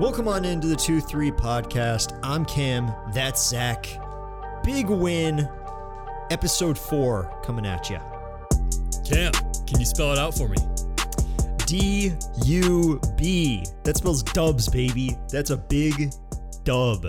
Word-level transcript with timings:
Welcome 0.00 0.26
on 0.26 0.44
into 0.44 0.66
the 0.66 0.74
2 0.76 1.00
3 1.00 1.30
podcast. 1.30 2.18
I'm 2.22 2.44
Cam. 2.44 2.92
That's 3.12 3.46
Zach. 3.46 3.86
Big 4.64 4.88
win. 4.88 5.48
Episode 6.30 6.78
4 6.78 7.40
coming 7.44 7.66
at 7.66 7.88
you. 7.90 7.98
Cam, 9.04 9.32
can 9.66 9.78
you 9.78 9.86
spell 9.86 10.12
it 10.12 10.18
out 10.18 10.36
for 10.36 10.48
me? 10.48 10.56
D 11.66 12.12
U 12.44 13.00
B. 13.16 13.64
That 13.84 13.96
spells 13.96 14.22
dubs, 14.22 14.68
baby. 14.68 15.16
That's 15.30 15.50
a 15.50 15.56
big 15.56 16.12
dub. 16.64 17.06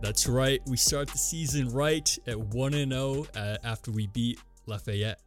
That's 0.00 0.26
right. 0.28 0.60
We 0.66 0.76
start 0.76 1.08
the 1.08 1.18
season 1.18 1.70
right 1.70 2.16
at 2.26 2.38
1 2.38 2.74
and 2.74 2.92
0 2.92 3.26
uh, 3.34 3.56
after 3.64 3.90
we 3.90 4.06
beat 4.08 4.38
Lafayette. 4.66 5.20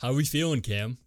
How 0.00 0.08
are 0.08 0.14
we 0.14 0.24
feeling, 0.24 0.60
Cam? 0.60 0.98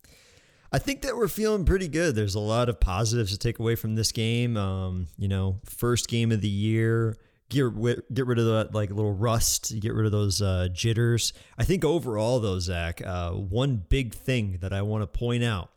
I 0.73 0.79
think 0.79 1.01
that 1.01 1.17
we're 1.17 1.27
feeling 1.27 1.65
pretty 1.65 1.89
good. 1.89 2.15
There's 2.15 2.35
a 2.35 2.39
lot 2.39 2.70
of 2.70 2.79
positives 2.79 3.31
to 3.31 3.38
take 3.38 3.59
away 3.59 3.75
from 3.75 3.95
this 3.95 4.13
game. 4.13 4.55
Um, 4.55 5.07
you 5.17 5.27
know, 5.27 5.59
first 5.66 6.07
game 6.07 6.31
of 6.31 6.41
the 6.41 6.48
year. 6.48 7.17
Get 7.49 7.66
rid, 7.66 8.03
get 8.13 8.25
rid 8.27 8.39
of 8.39 8.45
that 8.45 8.73
like 8.73 8.89
little 8.89 9.13
rust. 9.13 9.77
Get 9.81 9.93
rid 9.93 10.05
of 10.05 10.13
those 10.13 10.41
uh, 10.41 10.70
jitters. 10.71 11.34
I 11.57 11.65
think 11.65 11.84
overall, 11.84 12.39
though, 12.39 12.59
Zach, 12.59 13.02
uh, 13.05 13.31
one 13.31 13.84
big 13.89 14.13
thing 14.13 14.59
that 14.62 14.71
I 14.71 14.81
want 14.84 15.02
to 15.02 15.07
point 15.07 15.43
out: 15.43 15.70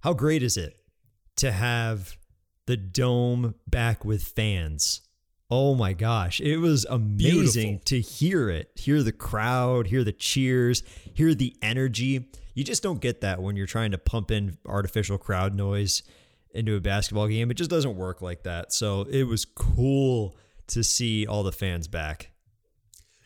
how 0.00 0.14
great 0.14 0.42
is 0.42 0.56
it 0.56 0.80
to 1.36 1.52
have 1.52 2.16
the 2.64 2.78
dome 2.78 3.54
back 3.66 4.06
with 4.06 4.22
fans? 4.22 5.02
Oh 5.50 5.74
my 5.74 5.92
gosh, 5.92 6.40
it 6.40 6.56
was 6.56 6.84
amazing 6.86 7.78
Beautiful. 7.78 7.84
to 7.84 8.00
hear 8.00 8.48
it, 8.48 8.70
hear 8.74 9.02
the 9.02 9.12
crowd, 9.12 9.86
hear 9.88 10.02
the 10.02 10.12
cheers, 10.12 10.82
hear 11.12 11.34
the 11.34 11.54
energy. 11.60 12.28
You 12.54 12.64
just 12.64 12.82
don't 12.82 13.00
get 13.00 13.20
that 13.20 13.42
when 13.42 13.54
you're 13.56 13.66
trying 13.66 13.90
to 13.90 13.98
pump 13.98 14.30
in 14.30 14.56
artificial 14.64 15.18
crowd 15.18 15.54
noise 15.54 16.02
into 16.54 16.76
a 16.76 16.80
basketball 16.80 17.28
game. 17.28 17.50
It 17.50 17.54
just 17.54 17.70
doesn't 17.70 17.96
work 17.96 18.22
like 18.22 18.44
that. 18.44 18.72
So 18.72 19.02
it 19.02 19.24
was 19.24 19.44
cool 19.44 20.36
to 20.68 20.82
see 20.82 21.26
all 21.26 21.42
the 21.42 21.52
fans 21.52 21.88
back. 21.88 22.30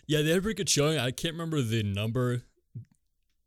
Yeah, 0.07 0.23
they 0.23 0.31
had 0.31 0.39
a 0.39 0.43
pretty 0.43 0.57
good 0.57 0.71
showing. 0.71 0.99
I 0.99 1.11
can't 1.11 1.35
remember 1.35 1.61
the 1.61 1.83
number. 1.83 2.43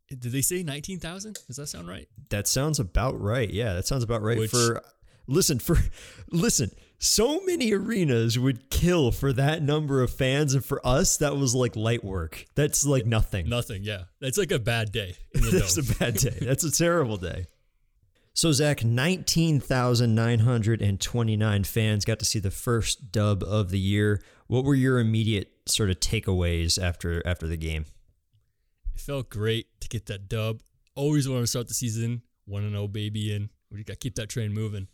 Did 0.07 0.31
they 0.31 0.41
say 0.41 0.61
19,000? 0.61 1.39
Does 1.47 1.55
that 1.55 1.67
sound 1.67 1.87
right? 1.87 2.07
That 2.29 2.47
sounds 2.47 2.79
about 2.79 3.19
right. 3.19 3.49
Yeah, 3.49 3.73
that 3.73 3.87
sounds 3.87 4.03
about 4.03 4.21
right. 4.21 4.37
Which, 4.37 4.51
for 4.51 4.83
listen, 5.27 5.57
for 5.57 5.77
listen, 6.31 6.71
so 7.01 7.41
many 7.45 7.73
arenas 7.73 8.37
would 8.37 8.69
kill 8.69 9.11
for 9.11 9.33
that 9.33 9.63
number 9.63 10.03
of 10.03 10.13
fans 10.13 10.53
and 10.53 10.63
for 10.63 10.85
us 10.85 11.17
that 11.17 11.35
was 11.35 11.55
like 11.55 11.75
light 11.75 12.03
work. 12.03 12.45
That's 12.53 12.85
like 12.85 13.07
nothing. 13.07 13.49
Nothing 13.49 13.83
yeah. 13.83 14.03
That's 14.21 14.37
like 14.37 14.51
a 14.51 14.59
bad 14.59 14.91
day 14.91 15.15
that's 15.33 15.77
a 15.77 15.95
bad 15.95 16.13
day. 16.15 16.37
That's 16.41 16.63
a 16.63 16.71
terrible 16.71 17.17
day. 17.17 17.47
So 18.33 18.51
zach 18.51 18.83
19929 18.83 21.63
fans 21.63 22.05
got 22.05 22.19
to 22.19 22.25
see 22.25 22.37
the 22.39 22.51
first 22.51 23.11
dub 23.11 23.43
of 23.43 23.71
the 23.71 23.79
year. 23.79 24.21
What 24.45 24.63
were 24.63 24.75
your 24.75 24.99
immediate 24.99 25.49
sort 25.67 25.89
of 25.89 25.99
takeaways 25.99 26.79
after 26.81 27.21
after 27.25 27.47
the 27.47 27.57
game? 27.57 27.85
It 28.93 29.01
felt 29.01 29.31
great 29.31 29.81
to 29.81 29.89
get 29.89 30.05
that 30.05 30.29
dub. 30.29 30.61
Always 30.93 31.27
want 31.27 31.41
to 31.41 31.47
start 31.47 31.67
the 31.67 31.73
season 31.73 32.21
1-0 32.47 32.93
baby 32.93 33.33
in. 33.33 33.49
We 33.71 33.83
got 33.83 33.93
to 33.93 33.99
keep 33.99 34.13
that 34.15 34.29
train 34.29 34.53
moving 34.53 34.87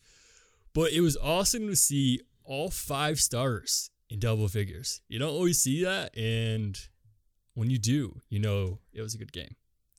but 0.77 0.91
it 0.91 1.01
was 1.01 1.17
awesome 1.17 1.67
to 1.67 1.75
see 1.75 2.21
all 2.43 2.69
five 2.69 3.19
stars 3.19 3.89
in 4.11 4.19
double 4.19 4.47
figures. 4.47 5.01
You 5.09 5.17
don't 5.17 5.31
always 5.31 5.59
see 5.59 5.83
that. 5.83 6.15
And 6.15 6.79
when 7.55 7.71
you 7.71 7.79
do, 7.79 8.21
you 8.29 8.37
know 8.37 8.77
it 8.93 9.01
was 9.01 9.15
a 9.15 9.17
good 9.17 9.31
game. 9.31 9.55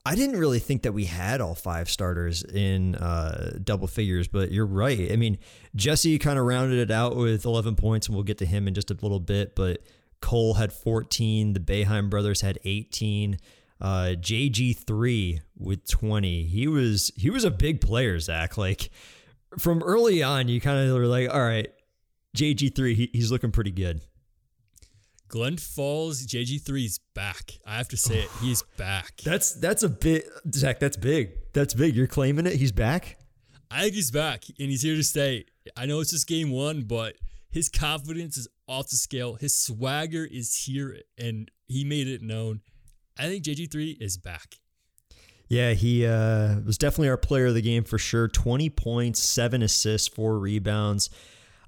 I 0.06 0.14
didn't 0.14 0.38
really 0.38 0.60
think 0.60 0.82
that 0.82 0.92
we 0.92 1.06
had 1.06 1.40
all 1.40 1.56
five 1.56 1.90
starters 1.90 2.44
in 2.44 2.94
uh, 2.94 3.58
double 3.64 3.88
figures, 3.88 4.28
but 4.28 4.52
you're 4.52 4.66
right. 4.66 5.10
I 5.10 5.16
mean, 5.16 5.38
Jesse 5.74 6.16
kind 6.20 6.38
of 6.38 6.44
rounded 6.44 6.78
it 6.78 6.92
out 6.92 7.16
with 7.16 7.44
11 7.44 7.74
points, 7.74 8.06
and 8.06 8.14
we'll 8.14 8.22
get 8.22 8.38
to 8.38 8.46
him 8.46 8.68
in 8.68 8.74
just 8.74 8.92
a 8.92 8.96
little 9.02 9.18
bit. 9.18 9.56
But 9.56 9.82
Cole 10.20 10.55
had 10.55 10.72
14. 10.72 11.55
The 11.55 11.61
Boeheim 11.61 12.08
brothers 12.08 12.42
had 12.42 12.61
18. 12.64 13.36
Uh, 13.80 14.14
JG3 14.17 15.40
with 15.58 15.88
20. 15.88 16.44
He 16.44 16.68
was 16.68 17.11
he 17.17 17.30
was 17.30 17.42
a 17.42 17.50
big 17.50 17.80
player, 17.80 18.20
Zach. 18.20 18.56
Like 18.56 18.90
from 19.59 19.83
early 19.83 20.23
on, 20.23 20.48
you 20.48 20.61
kind 20.61 20.89
of 20.89 20.95
were 20.95 21.07
like, 21.07 21.33
all 21.33 21.41
right, 21.41 21.69
JG3, 22.36 22.95
he, 22.95 23.11
he's 23.13 23.31
looking 23.31 23.51
pretty 23.51 23.70
good. 23.70 24.01
Glens 25.29 25.67
Falls 25.67 26.27
JG3 26.27 26.85
is 26.85 27.01
back. 27.14 27.59
I 27.67 27.77
have 27.77 27.89
to 27.89 27.97
say 27.97 28.20
it. 28.20 28.31
He's 28.41 28.63
back. 28.79 29.20
That's 29.25 29.53
that's 29.53 29.83
a 29.83 29.89
bit 29.89 30.27
Zach, 30.55 30.81
that's 30.81 30.97
big. 30.97 31.33
That's 31.53 31.75
big. 31.75 31.95
You're 31.95 32.07
claiming 32.07 32.47
it. 32.47 32.55
He's 32.55 32.73
back? 32.73 33.19
I 33.70 33.83
think 33.83 33.95
he's 33.95 34.11
back 34.11 34.45
and 34.59 34.70
he's 34.70 34.81
here 34.81 34.97
to 34.97 35.05
stay. 35.05 35.45
I 35.77 35.85
know 35.85 36.01
it's 36.01 36.13
just 36.13 36.27
game 36.27 36.51
one, 36.51 36.83
but 36.83 37.17
his 37.51 37.69
confidence 37.69 38.39
is 38.39 38.48
off 38.67 38.89
the 38.89 38.97
scale. 38.97 39.35
His 39.35 39.55
swagger 39.55 40.25
is 40.25 40.55
here 40.55 40.97
and 41.19 41.51
he 41.67 41.85
made 41.85 42.09
it 42.09 42.23
known. 42.23 42.63
I 43.19 43.25
think 43.25 43.45
JG3 43.45 44.01
is 44.01 44.17
back. 44.17 44.55
Yeah, 45.48 45.73
he 45.73 46.07
uh, 46.07 46.61
was 46.61 46.77
definitely 46.77 47.09
our 47.09 47.17
player 47.17 47.47
of 47.47 47.55
the 47.55 47.63
game 47.63 47.85
for 47.85 47.98
sure. 47.98 48.29
20 48.29 48.69
points, 48.70 49.20
seven 49.20 49.63
assists, 49.63 50.07
four 50.07 50.39
rebounds. 50.39 51.09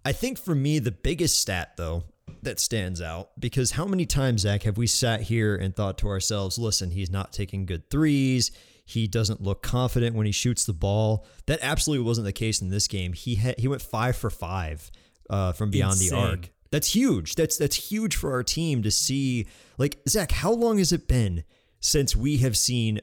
I 0.05 0.13
think 0.13 0.39
for 0.39 0.55
me, 0.55 0.79
the 0.79 0.91
biggest 0.91 1.41
stat, 1.41 1.77
though, 1.77 2.05
that 2.43 2.61
stands 2.61 3.01
out 3.01 3.31
because 3.39 3.73
how 3.73 3.87
many 3.87 4.07
times, 4.07 4.43
Zach, 4.43 4.63
have 4.65 4.77
we 4.77 4.87
sat 4.87 5.23
here 5.23 5.57
and 5.57 5.75
thought 5.75 5.99
to 5.99 6.09
ourselves, 6.09 6.59
listen, 6.59 6.91
he's 6.91 7.11
not 7.11 7.33
taking 7.33 7.67
good 7.67 7.91
threes. 7.91 8.51
He 8.85 9.07
doesn't 9.07 9.43
look 9.43 9.63
confident 9.63 10.17
when 10.17 10.27
he 10.27 10.33
shoots 10.33 10.65
the 10.65 10.73
ball. 10.73 11.27
That 11.47 11.61
absolutely 11.63 12.05
wasn't 12.05 12.27
the 12.27 12.33
case 12.33 12.61
in 12.61 12.69
this 12.69 12.87
game. 12.89 13.13
He 13.13 13.37
had, 13.37 13.59
he 13.59 13.69
went 13.69 13.83
five 13.83 14.17
for 14.17 14.31
five 14.31 14.91
uh, 15.29 15.53
from 15.53 15.71
beyond 15.71 15.93
Insane. 15.93 16.11
the 16.11 16.17
arc. 16.17 16.51
That's 16.71 16.95
huge. 16.95 17.35
That's 17.35 17.57
that's 17.57 17.91
huge 17.91 18.15
for 18.15 18.33
our 18.33 18.45
team 18.45 18.83
to 18.83 18.91
see. 18.91 19.47
Like 19.77 20.01
Zach, 20.09 20.31
how 20.31 20.53
long 20.53 20.79
has 20.79 20.93
it 20.93 21.09
been 21.09 21.45
since 21.81 22.15
we 22.15 22.39
have 22.39 22.57
seen 22.57 23.01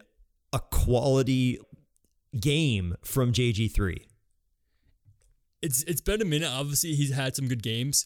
a 0.57 0.75
quality 0.75 1.59
game 2.39 2.95
from 3.03 3.31
JG3. 3.31 3.97
It's 5.61 5.83
it's 5.83 6.01
been 6.01 6.21
a 6.21 6.25
minute. 6.25 6.49
Obviously, 6.51 6.93
he's 6.93 7.13
had 7.13 7.35
some 7.35 7.47
good 7.47 7.63
games, 7.63 8.05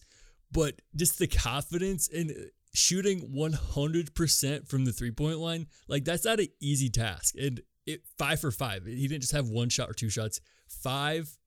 but 0.51 0.81
just 0.95 1.19
the 1.19 1.27
confidence 1.27 2.07
in 2.07 2.49
shooting 2.73 3.33
100% 3.35 4.67
from 4.67 4.85
the 4.85 4.91
three 4.93 5.11
point 5.11 5.39
line, 5.39 5.67
like 5.87 6.05
that's 6.05 6.25
not 6.25 6.39
an 6.39 6.47
easy 6.61 6.89
task. 6.89 7.35
And 7.37 7.61
it 7.85 8.01
five 8.17 8.39
for 8.39 8.51
five. 8.51 8.85
He 8.85 9.07
didn't 9.07 9.21
just 9.21 9.33
have 9.33 9.49
one 9.49 9.69
shot 9.69 9.89
or 9.89 9.93
two 9.93 10.09
shots. 10.09 10.39
Five 10.67 11.37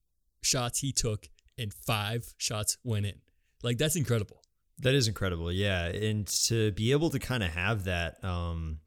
shots 0.43 0.81
he 0.81 0.93
took, 0.93 1.28
and 1.59 1.72
five 1.72 2.34
shots 2.38 2.76
went 2.82 3.06
in. 3.06 3.20
Like 3.62 3.78
that's 3.78 3.97
incredible. 3.97 4.43
That 4.81 4.94
is 4.94 5.06
incredible. 5.09 5.53
Yeah, 5.53 5.87
and 5.87 6.26
to 6.47 6.72
be 6.72 6.93
able 6.93 7.10
to 7.10 7.19
kind 7.19 7.43
of 7.43 7.50
have 7.50 7.84
that 7.84 8.22
um, 8.25 8.81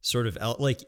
sort 0.00 0.26
of 0.26 0.36
like 0.58 0.80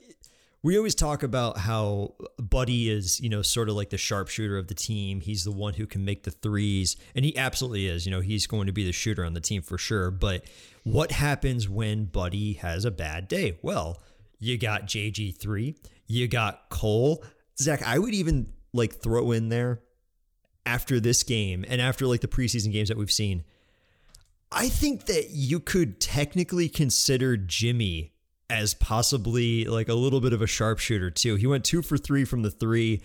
we 0.64 0.78
always 0.78 0.94
talk 0.94 1.22
about 1.22 1.58
how 1.58 2.14
Buddy 2.38 2.88
is, 2.88 3.20
you 3.20 3.28
know, 3.28 3.42
sort 3.42 3.69
of 3.69 3.76
like 3.76 3.91
the 3.91 3.98
sharpshooter 3.98 4.56
of 4.56 4.66
the 4.66 4.75
team. 4.75 5.20
He's 5.20 5.44
the 5.44 5.52
one 5.52 5.75
who 5.75 5.86
can 5.86 6.06
make 6.06 6.22
the 6.22 6.30
threes, 6.30 6.97
and 7.14 7.22
he 7.22 7.36
absolutely 7.36 7.86
is. 7.86 8.06
You 8.06 8.12
know, 8.12 8.20
he's 8.20 8.47
going 8.47 8.66
to 8.66 8.72
be 8.72 8.82
the 8.82 8.91
shooter 8.91 9.26
on 9.26 9.34
the 9.34 9.42
team 9.42 9.60
for 9.60 9.76
sure. 9.76 10.10
But 10.10 10.47
what 10.82 11.12
happens 11.12 11.69
when 11.69 12.06
Buddy 12.06 12.54
has 12.54 12.86
a 12.86 12.91
bad 12.91 13.28
day? 13.28 13.58
Well, 13.60 14.00
you 14.38 14.56
got 14.56 14.86
JG3, 14.86 15.76
you 16.06 16.28
got 16.28 16.70
Cole. 16.70 17.22
Zach, 17.60 17.82
I 17.82 17.98
would 17.98 18.14
even 18.14 18.50
like 18.72 19.03
throw 19.03 19.32
in 19.32 19.50
there 19.50 19.82
after 20.64 20.98
this 20.98 21.22
game 21.24 21.66
and 21.69 21.78
after 21.78 22.06
like 22.06 22.22
the 22.22 22.26
preseason 22.26 22.72
games 22.72 22.88
that 22.88 22.97
we've 22.97 23.12
seen. 23.12 23.44
I 24.50 24.70
think 24.70 25.04
that 25.06 25.28
you 25.28 25.60
could 25.60 26.00
technically 26.00 26.70
consider 26.70 27.36
Jimmy 27.36 28.13
as 28.50 28.75
possibly 28.75 29.65
like 29.65 29.88
a 29.88 29.94
little 29.94 30.21
bit 30.21 30.32
of 30.32 30.43
a 30.43 30.47
sharpshooter 30.47 31.10
too. 31.10 31.37
He 31.37 31.47
went 31.47 31.65
two 31.65 31.82
for 31.82 31.97
three 31.97 32.25
from 32.25 32.43
the 32.43 32.50
three. 32.50 33.03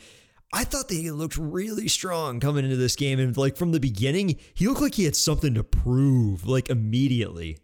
I 0.52 0.64
thought 0.64 0.88
that 0.88 0.96
he 0.96 1.12
looked 1.12 1.38
really 1.38 1.88
strong 1.88 2.40
coming 2.40 2.66
into 2.66 2.78
this 2.78 2.96
game. 2.96 3.20
And 3.20 3.36
like 3.38 3.56
from 3.56 3.72
the 3.72 3.80
beginning, 3.80 4.38
he 4.54 4.68
looked 4.68 4.82
like 4.82 4.96
he 4.96 5.06
had 5.06 5.16
something 5.16 5.54
to 5.54 5.64
prove, 5.64 6.48
like 6.48 6.70
immediately. 6.70 7.60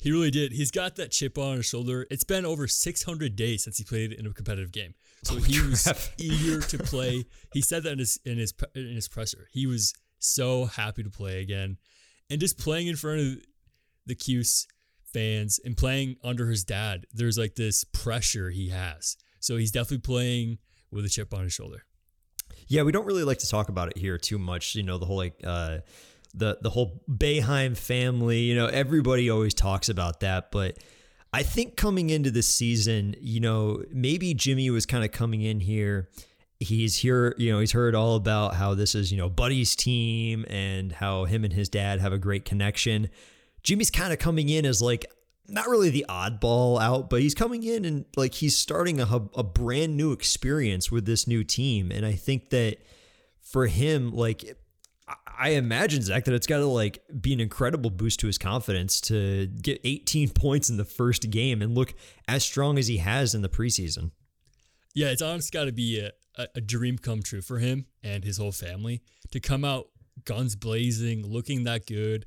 He 0.00 0.10
really 0.10 0.30
did. 0.30 0.52
He's 0.52 0.70
got 0.70 0.96
that 0.96 1.10
chip 1.10 1.36
on 1.36 1.58
his 1.58 1.66
shoulder. 1.66 2.06
It's 2.10 2.24
been 2.24 2.46
over 2.46 2.66
600 2.66 3.36
days 3.36 3.64
since 3.64 3.76
he 3.76 3.84
played 3.84 4.12
in 4.12 4.26
a 4.26 4.32
competitive 4.32 4.72
game, 4.72 4.94
so 5.24 5.36
oh, 5.36 5.38
he 5.38 5.58
crap. 5.58 5.70
was 5.70 6.10
eager 6.18 6.60
to 6.60 6.78
play. 6.78 7.26
He 7.52 7.60
said 7.60 7.82
that 7.82 7.92
in 7.92 7.98
his 7.98 8.18
in 8.24 8.38
his 8.38 8.54
in 8.74 8.94
his 8.94 9.08
presser. 9.08 9.48
He 9.52 9.66
was 9.66 9.92
so 10.18 10.64
happy 10.64 11.02
to 11.02 11.10
play 11.10 11.42
again, 11.42 11.76
and 12.30 12.40
just 12.40 12.58
playing 12.58 12.86
in 12.86 12.96
front 12.96 13.20
of 13.20 13.44
the 14.06 14.14
Cuse 14.14 14.66
fans 15.12 15.60
and 15.64 15.76
playing 15.76 16.16
under 16.22 16.48
his 16.48 16.64
dad, 16.64 17.06
there's 17.12 17.38
like 17.38 17.54
this 17.54 17.84
pressure 17.84 18.50
he 18.50 18.68
has. 18.68 19.16
So 19.40 19.56
he's 19.56 19.70
definitely 19.70 19.98
playing 19.98 20.58
with 20.90 21.04
a 21.04 21.08
chip 21.08 21.32
on 21.34 21.44
his 21.44 21.52
shoulder. 21.52 21.84
Yeah, 22.66 22.82
we 22.82 22.92
don't 22.92 23.06
really 23.06 23.24
like 23.24 23.38
to 23.38 23.48
talk 23.48 23.68
about 23.68 23.88
it 23.88 23.98
here 23.98 24.18
too 24.18 24.38
much. 24.38 24.74
You 24.74 24.82
know, 24.82 24.98
the 24.98 25.06
whole 25.06 25.16
like 25.16 25.40
uh, 25.44 25.78
the 26.34 26.58
the 26.60 26.70
whole 26.70 27.02
Boeheim 27.08 27.76
family. 27.76 28.40
You 28.40 28.54
know, 28.54 28.66
everybody 28.66 29.30
always 29.30 29.54
talks 29.54 29.88
about 29.88 30.20
that, 30.20 30.50
but 30.50 30.78
I 31.32 31.42
think 31.42 31.76
coming 31.76 32.10
into 32.10 32.30
the 32.30 32.42
season, 32.42 33.16
you 33.20 33.40
know, 33.40 33.82
maybe 33.92 34.34
Jimmy 34.34 34.70
was 34.70 34.86
kind 34.86 35.04
of 35.04 35.12
coming 35.12 35.42
in 35.42 35.60
here 35.60 36.08
he's 36.60 36.96
here, 36.96 37.34
you 37.38 37.50
know, 37.50 37.58
he's 37.58 37.72
heard 37.72 37.94
all 37.94 38.14
about 38.14 38.54
how 38.54 38.74
this 38.74 38.94
is, 38.94 39.10
you 39.10 39.16
know, 39.16 39.28
Buddy's 39.28 39.74
team 39.74 40.44
and 40.48 40.92
how 40.92 41.24
him 41.24 41.42
and 41.42 41.52
his 41.52 41.68
dad 41.68 42.00
have 42.00 42.12
a 42.12 42.18
great 42.18 42.44
connection. 42.44 43.08
Jimmy's 43.62 43.90
kind 43.90 44.12
of 44.12 44.18
coming 44.18 44.48
in 44.48 44.64
as 44.64 44.80
like 44.80 45.06
not 45.50 45.68
really 45.68 45.90
the 45.90 46.06
oddball 46.08 46.80
out, 46.80 47.10
but 47.10 47.20
he's 47.20 47.34
coming 47.34 47.62
in 47.62 47.84
and 47.84 48.04
like 48.16 48.34
he's 48.34 48.56
starting 48.56 49.00
a, 49.00 49.28
a 49.34 49.42
brand 49.42 49.96
new 49.96 50.12
experience 50.12 50.90
with 50.90 51.06
this 51.06 51.26
new 51.26 51.44
team. 51.44 51.90
And 51.90 52.06
I 52.06 52.12
think 52.12 52.50
that 52.50 52.78
for 53.40 53.66
him, 53.66 54.12
like, 54.12 54.56
I 55.38 55.50
imagine 55.50 56.02
Zach 56.02 56.24
that 56.26 56.34
it's 56.34 56.46
got 56.46 56.58
to 56.58 56.66
like 56.66 57.02
be 57.20 57.32
an 57.32 57.40
incredible 57.40 57.90
boost 57.90 58.20
to 58.20 58.26
his 58.26 58.38
confidence 58.38 59.00
to 59.02 59.46
get 59.46 59.80
18 59.84 60.28
points 60.34 60.70
in 60.70 60.76
the 60.76 60.84
first 60.84 61.30
game 61.30 61.62
and 61.62 61.74
look 61.74 61.94
as 62.28 62.44
strong 62.44 62.78
as 62.78 62.86
he 62.86 62.98
has 62.98 63.34
in 63.34 63.42
the 63.42 63.48
preseason. 63.48 64.12
Yeah, 64.94 65.08
it's 65.08 65.22
honestly 65.22 65.56
got 65.56 65.64
to 65.64 65.72
be 65.72 66.00
a, 66.36 66.46
a 66.54 66.60
dream 66.60 66.98
come 66.98 67.22
true 67.22 67.42
for 67.42 67.58
him 67.58 67.86
and 68.02 68.24
his 68.24 68.38
whole 68.38 68.52
family 68.52 69.02
to 69.30 69.40
come 69.40 69.64
out 69.64 69.88
guns 70.24 70.56
blazing, 70.56 71.26
looking 71.26 71.64
that 71.64 71.86
good. 71.86 72.26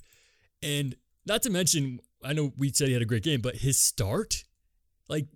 And 0.62 0.96
not 1.26 1.44
to 1.44 1.50
mention, 1.50 2.00
I 2.24 2.34
know 2.34 2.54
we 2.58 2.72
said 2.72 2.88
he 2.88 2.94
had 2.94 3.02
a 3.02 3.06
great 3.06 3.24
game, 3.24 3.42
but 3.42 3.58
his 3.58 3.80
start, 3.80 4.44
like 5.08 5.28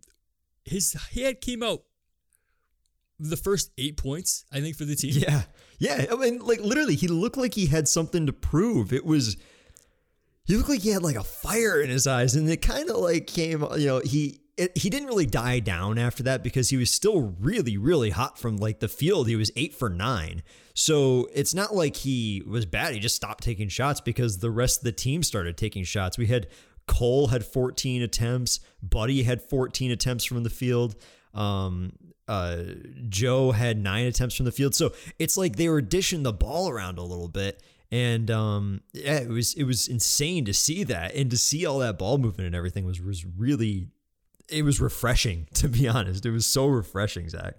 his 0.64 0.96
he 1.12 1.24
had 1.24 1.42
came 1.42 1.64
out 1.64 1.84
the 3.20 3.38
first 3.38 3.72
eight 3.78 3.98
points, 3.98 4.46
I 4.52 4.62
think, 4.62 4.76
for 4.76 4.86
the 4.86 4.96
team. 4.96 5.14
Yeah. 5.16 5.44
Yeah. 5.80 6.06
I 6.12 6.16
mean, 6.16 6.40
like 6.40 6.60
literally, 6.60 6.96
he 6.96 7.08
looked 7.08 7.38
like 7.38 7.54
he 7.54 7.68
had 7.68 7.88
something 7.88 8.26
to 8.26 8.34
prove. 8.34 8.94
It 8.94 9.06
was 9.06 9.38
he 10.46 10.56
looked 10.56 10.70
like 10.70 10.82
he 10.82 10.90
had 10.90 11.04
like 11.04 11.16
a 11.16 11.24
fire 11.24 11.82
in 11.82 11.90
his 11.90 12.08
eyes, 12.08 12.36
and 12.36 12.50
it 12.50 12.62
kind 12.62 12.90
of 12.90 12.98
like 12.98 13.28
came, 13.28 13.66
you 13.78 13.88
know, 13.88 14.00
he 14.00 14.40
it, 14.58 14.76
he 14.78 14.90
didn't 14.90 15.08
really 15.08 15.28
die 15.28 15.60
down 15.60 15.98
after 15.98 16.24
that 16.24 16.44
because 16.44 16.70
he 16.70 16.78
was 16.78 16.90
still 16.90 17.36
really, 17.40 17.78
really 17.78 18.10
hot 18.10 18.40
from 18.40 18.58
like 18.58 18.80
the 18.80 18.88
field. 18.88 19.28
He 19.28 19.36
was 19.36 19.52
eight 19.56 19.76
for 19.76 19.90
nine. 19.90 20.42
So 20.74 21.30
it's 21.34 21.54
not 21.54 21.76
like 21.76 21.96
he 21.96 22.44
was 22.46 22.66
bad. 22.66 22.94
He 22.94 23.00
just 23.00 23.16
stopped 23.16 23.44
taking 23.44 23.70
shots 23.70 24.02
because 24.02 24.40
the 24.40 24.52
rest 24.52 24.80
of 24.80 24.84
the 24.84 24.92
team 24.92 25.22
started 25.24 25.58
taking 25.58 25.84
shots. 25.84 26.18
We 26.18 26.28
had 26.28 26.48
Cole 26.88 27.28
had 27.28 27.46
14 27.46 28.02
attempts, 28.02 28.60
Buddy 28.82 29.24
had 29.24 29.42
14 29.42 29.92
attempts 29.92 30.26
from 30.26 30.44
the 30.44 30.50
field. 30.50 30.96
Um, 31.34 31.94
uh, 32.28 32.64
Joe 33.08 33.52
had 33.52 33.82
nine 33.82 34.06
attempts 34.06 34.36
from 34.36 34.46
the 34.46 34.52
field. 34.52 34.74
So 34.74 34.94
it's 35.20 35.38
like 35.38 35.56
they 35.56 35.70
were 35.70 35.82
dishing 35.82 36.24
the 36.24 36.34
ball 36.34 36.70
around 36.70 36.98
a 36.98 37.04
little 37.04 37.30
bit. 37.30 37.62
And 37.92 38.30
um, 38.32 38.82
yeah, 38.92 39.20
it 39.20 39.30
was 39.30 39.54
it 39.54 39.64
was 39.64 39.88
insane 39.88 40.44
to 40.46 40.54
see 40.54 40.84
that 40.86 41.16
and 41.16 41.32
to 41.32 41.38
see 41.38 41.66
all 41.66 41.80
that 41.80 41.98
ball 41.98 42.18
movement 42.18 42.48
and 42.48 42.56
everything 42.56 42.84
was 42.84 43.00
was 43.00 43.26
really 43.26 43.88
it 44.50 44.64
was 44.64 44.80
refreshing, 44.80 45.48
to 45.56 45.68
be 45.68 45.88
honest. 45.88 46.26
It 46.26 46.32
was 46.32 46.46
so 46.46 46.68
refreshing, 46.68 47.30
Zach. 47.30 47.56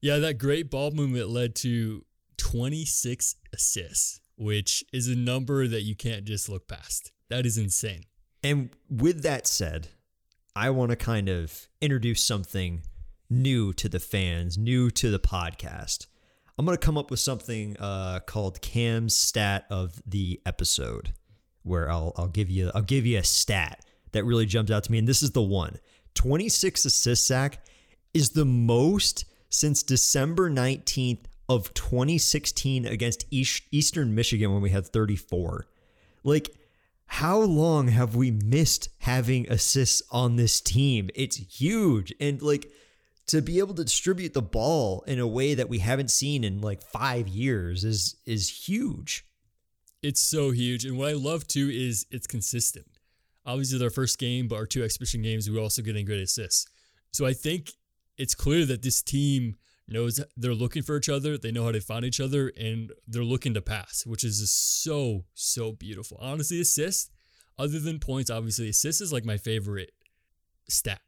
Yeah, 0.00 0.18
that 0.18 0.38
great 0.38 0.70
ball 0.70 0.90
movement 0.90 1.28
led 1.28 1.54
to 1.56 2.04
26 2.38 3.36
assists, 3.52 4.20
which 4.36 4.84
is 4.92 5.08
a 5.08 5.14
number 5.14 5.68
that 5.68 5.82
you 5.82 5.94
can't 5.94 6.24
just 6.24 6.48
look 6.48 6.66
past. 6.66 7.12
That 7.30 7.46
is 7.46 7.56
insane. 7.56 8.04
And 8.42 8.70
with 8.90 9.22
that 9.22 9.46
said, 9.46 9.88
I 10.56 10.70
want 10.70 10.90
to 10.90 10.96
kind 10.96 11.28
of 11.28 11.68
introduce 11.80 12.22
something 12.22 12.82
new 13.30 13.72
to 13.74 13.88
the 13.88 14.00
fans, 14.00 14.58
new 14.58 14.90
to 14.90 15.10
the 15.10 15.20
podcast. 15.20 16.06
I'm 16.58 16.66
going 16.66 16.76
to 16.76 16.84
come 16.84 16.98
up 16.98 17.10
with 17.10 17.20
something 17.20 17.76
uh, 17.78 18.20
called 18.26 18.60
Cam's 18.60 19.16
stat 19.16 19.64
of 19.70 20.02
the 20.06 20.40
episode, 20.44 21.12
where 21.62 21.90
I'll 21.90 22.12
I'll 22.16 22.28
give 22.28 22.50
you 22.50 22.70
I'll 22.74 22.82
give 22.82 23.06
you 23.06 23.18
a 23.18 23.24
stat 23.24 23.84
that 24.12 24.24
really 24.24 24.44
jumps 24.44 24.70
out 24.70 24.84
to 24.84 24.92
me, 24.92 24.98
and 24.98 25.08
this 25.08 25.22
is 25.22 25.30
the 25.30 25.42
one. 25.42 25.78
26 26.14 26.84
assists, 26.84 27.26
Zach, 27.26 27.64
is 28.14 28.30
the 28.30 28.44
most 28.44 29.24
since 29.48 29.82
December 29.82 30.50
19th 30.50 31.24
of 31.48 31.74
2016 31.74 32.86
against 32.86 33.26
Eastern 33.30 34.14
Michigan 34.14 34.52
when 34.52 34.62
we 34.62 34.70
had 34.70 34.86
34. 34.86 35.66
Like, 36.24 36.50
how 37.06 37.40
long 37.40 37.88
have 37.88 38.16
we 38.16 38.30
missed 38.30 38.88
having 39.00 39.50
assists 39.50 40.02
on 40.10 40.36
this 40.36 40.60
team? 40.60 41.10
It's 41.14 41.36
huge. 41.36 42.14
And 42.20 42.40
like 42.40 42.70
to 43.26 43.42
be 43.42 43.58
able 43.58 43.74
to 43.74 43.84
distribute 43.84 44.32
the 44.32 44.42
ball 44.42 45.04
in 45.06 45.18
a 45.18 45.26
way 45.26 45.54
that 45.54 45.68
we 45.68 45.78
haven't 45.78 46.10
seen 46.10 46.42
in 46.42 46.60
like 46.60 46.82
5 46.82 47.28
years 47.28 47.84
is 47.84 48.16
is 48.24 48.66
huge. 48.66 49.26
It's 50.02 50.20
so 50.20 50.50
huge. 50.52 50.84
And 50.86 50.96
what 50.96 51.10
I 51.10 51.12
love 51.12 51.46
too 51.46 51.68
is 51.70 52.06
it's 52.10 52.26
consistent 52.26 52.86
obviously 53.44 53.78
their 53.78 53.90
first 53.90 54.18
game, 54.18 54.48
but 54.48 54.56
our 54.56 54.66
two 54.66 54.82
exhibition 54.82 55.22
games, 55.22 55.48
we 55.48 55.56
were 55.56 55.62
also 55.62 55.82
getting 55.82 56.04
great 56.04 56.22
assists. 56.22 56.66
So 57.12 57.26
I 57.26 57.32
think 57.32 57.72
it's 58.16 58.34
clear 58.34 58.64
that 58.66 58.82
this 58.82 59.02
team 59.02 59.56
knows 59.88 60.20
they're 60.36 60.54
looking 60.54 60.82
for 60.82 60.96
each 60.96 61.08
other. 61.08 61.36
They 61.36 61.52
know 61.52 61.64
how 61.64 61.72
to 61.72 61.80
find 61.80 62.04
each 62.04 62.20
other, 62.20 62.52
and 62.58 62.92
they're 63.06 63.24
looking 63.24 63.54
to 63.54 63.60
pass, 63.62 64.04
which 64.06 64.24
is 64.24 64.50
so 64.50 65.24
so 65.34 65.72
beautiful. 65.72 66.18
Honestly, 66.20 66.60
assists, 66.60 67.10
other 67.58 67.78
than 67.78 67.98
points, 67.98 68.30
obviously 68.30 68.68
assists 68.68 69.00
is 69.00 69.12
like 69.12 69.24
my 69.24 69.36
favorite 69.36 69.92
stat. 70.68 71.00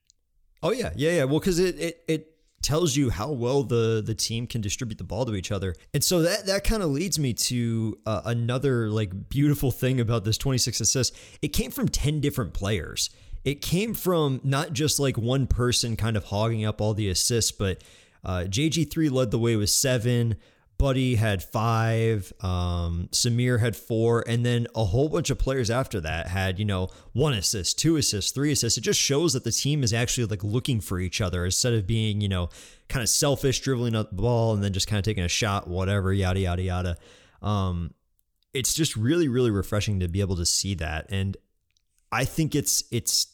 Oh 0.62 0.72
yeah, 0.72 0.92
yeah, 0.96 1.12
yeah. 1.12 1.24
Well, 1.24 1.40
because 1.40 1.58
it 1.58 1.78
it 1.78 2.04
it 2.08 2.33
tells 2.64 2.96
you 2.96 3.10
how 3.10 3.30
well 3.30 3.62
the 3.62 4.02
the 4.04 4.14
team 4.14 4.46
can 4.46 4.60
distribute 4.60 4.96
the 4.98 5.04
ball 5.04 5.24
to 5.26 5.34
each 5.34 5.52
other. 5.52 5.74
And 5.92 6.02
so 6.02 6.22
that 6.22 6.46
that 6.46 6.64
kind 6.64 6.82
of 6.82 6.90
leads 6.90 7.18
me 7.18 7.34
to 7.34 7.98
uh, 8.06 8.22
another 8.24 8.88
like 8.88 9.28
beautiful 9.28 9.70
thing 9.70 10.00
about 10.00 10.24
this 10.24 10.38
26 10.38 10.80
assists. 10.80 11.16
It 11.42 11.48
came 11.48 11.70
from 11.70 11.88
10 11.88 12.20
different 12.20 12.54
players. 12.54 13.10
It 13.44 13.60
came 13.60 13.92
from 13.92 14.40
not 14.42 14.72
just 14.72 14.98
like 14.98 15.18
one 15.18 15.46
person 15.46 15.96
kind 15.96 16.16
of 16.16 16.24
hogging 16.24 16.64
up 16.64 16.80
all 16.80 16.94
the 16.94 17.10
assists, 17.10 17.52
but 17.52 17.82
uh, 18.24 18.46
JG3 18.48 19.10
led 19.10 19.30
the 19.30 19.38
way 19.38 19.54
with 19.54 19.68
seven. 19.68 20.36
Buddy 20.76 21.14
had 21.14 21.42
five, 21.42 22.32
um, 22.40 23.08
Symir 23.12 23.60
had 23.60 23.76
four, 23.76 24.24
and 24.26 24.44
then 24.44 24.66
a 24.74 24.84
whole 24.84 25.08
bunch 25.08 25.30
of 25.30 25.38
players 25.38 25.70
after 25.70 26.00
that 26.00 26.26
had, 26.26 26.58
you 26.58 26.64
know, 26.64 26.88
one 27.12 27.32
assist, 27.32 27.78
two 27.78 27.96
assists, 27.96 28.32
three 28.32 28.52
assists. 28.52 28.76
It 28.76 28.82
just 28.82 29.00
shows 29.00 29.32
that 29.34 29.44
the 29.44 29.52
team 29.52 29.82
is 29.82 29.92
actually 29.92 30.26
like 30.26 30.42
looking 30.42 30.80
for 30.80 30.98
each 30.98 31.20
other 31.20 31.44
instead 31.44 31.74
of 31.74 31.86
being, 31.86 32.20
you 32.20 32.28
know, 32.28 32.48
kind 32.88 33.02
of 33.02 33.08
selfish, 33.08 33.60
dribbling 33.60 33.94
up 33.94 34.10
the 34.10 34.16
ball 34.16 34.52
and 34.52 34.62
then 34.62 34.72
just 34.72 34.88
kind 34.88 34.98
of 34.98 35.04
taking 35.04 35.24
a 35.24 35.28
shot, 35.28 35.68
whatever, 35.68 36.12
yada, 36.12 36.40
yada, 36.40 36.62
yada. 36.62 36.96
Um, 37.40 37.94
it's 38.52 38.74
just 38.74 38.96
really, 38.96 39.28
really 39.28 39.50
refreshing 39.50 40.00
to 40.00 40.08
be 40.08 40.20
able 40.20 40.36
to 40.36 40.46
see 40.46 40.74
that. 40.76 41.06
And 41.10 41.36
I 42.10 42.24
think 42.24 42.54
it's, 42.54 42.84
it's, 42.90 43.28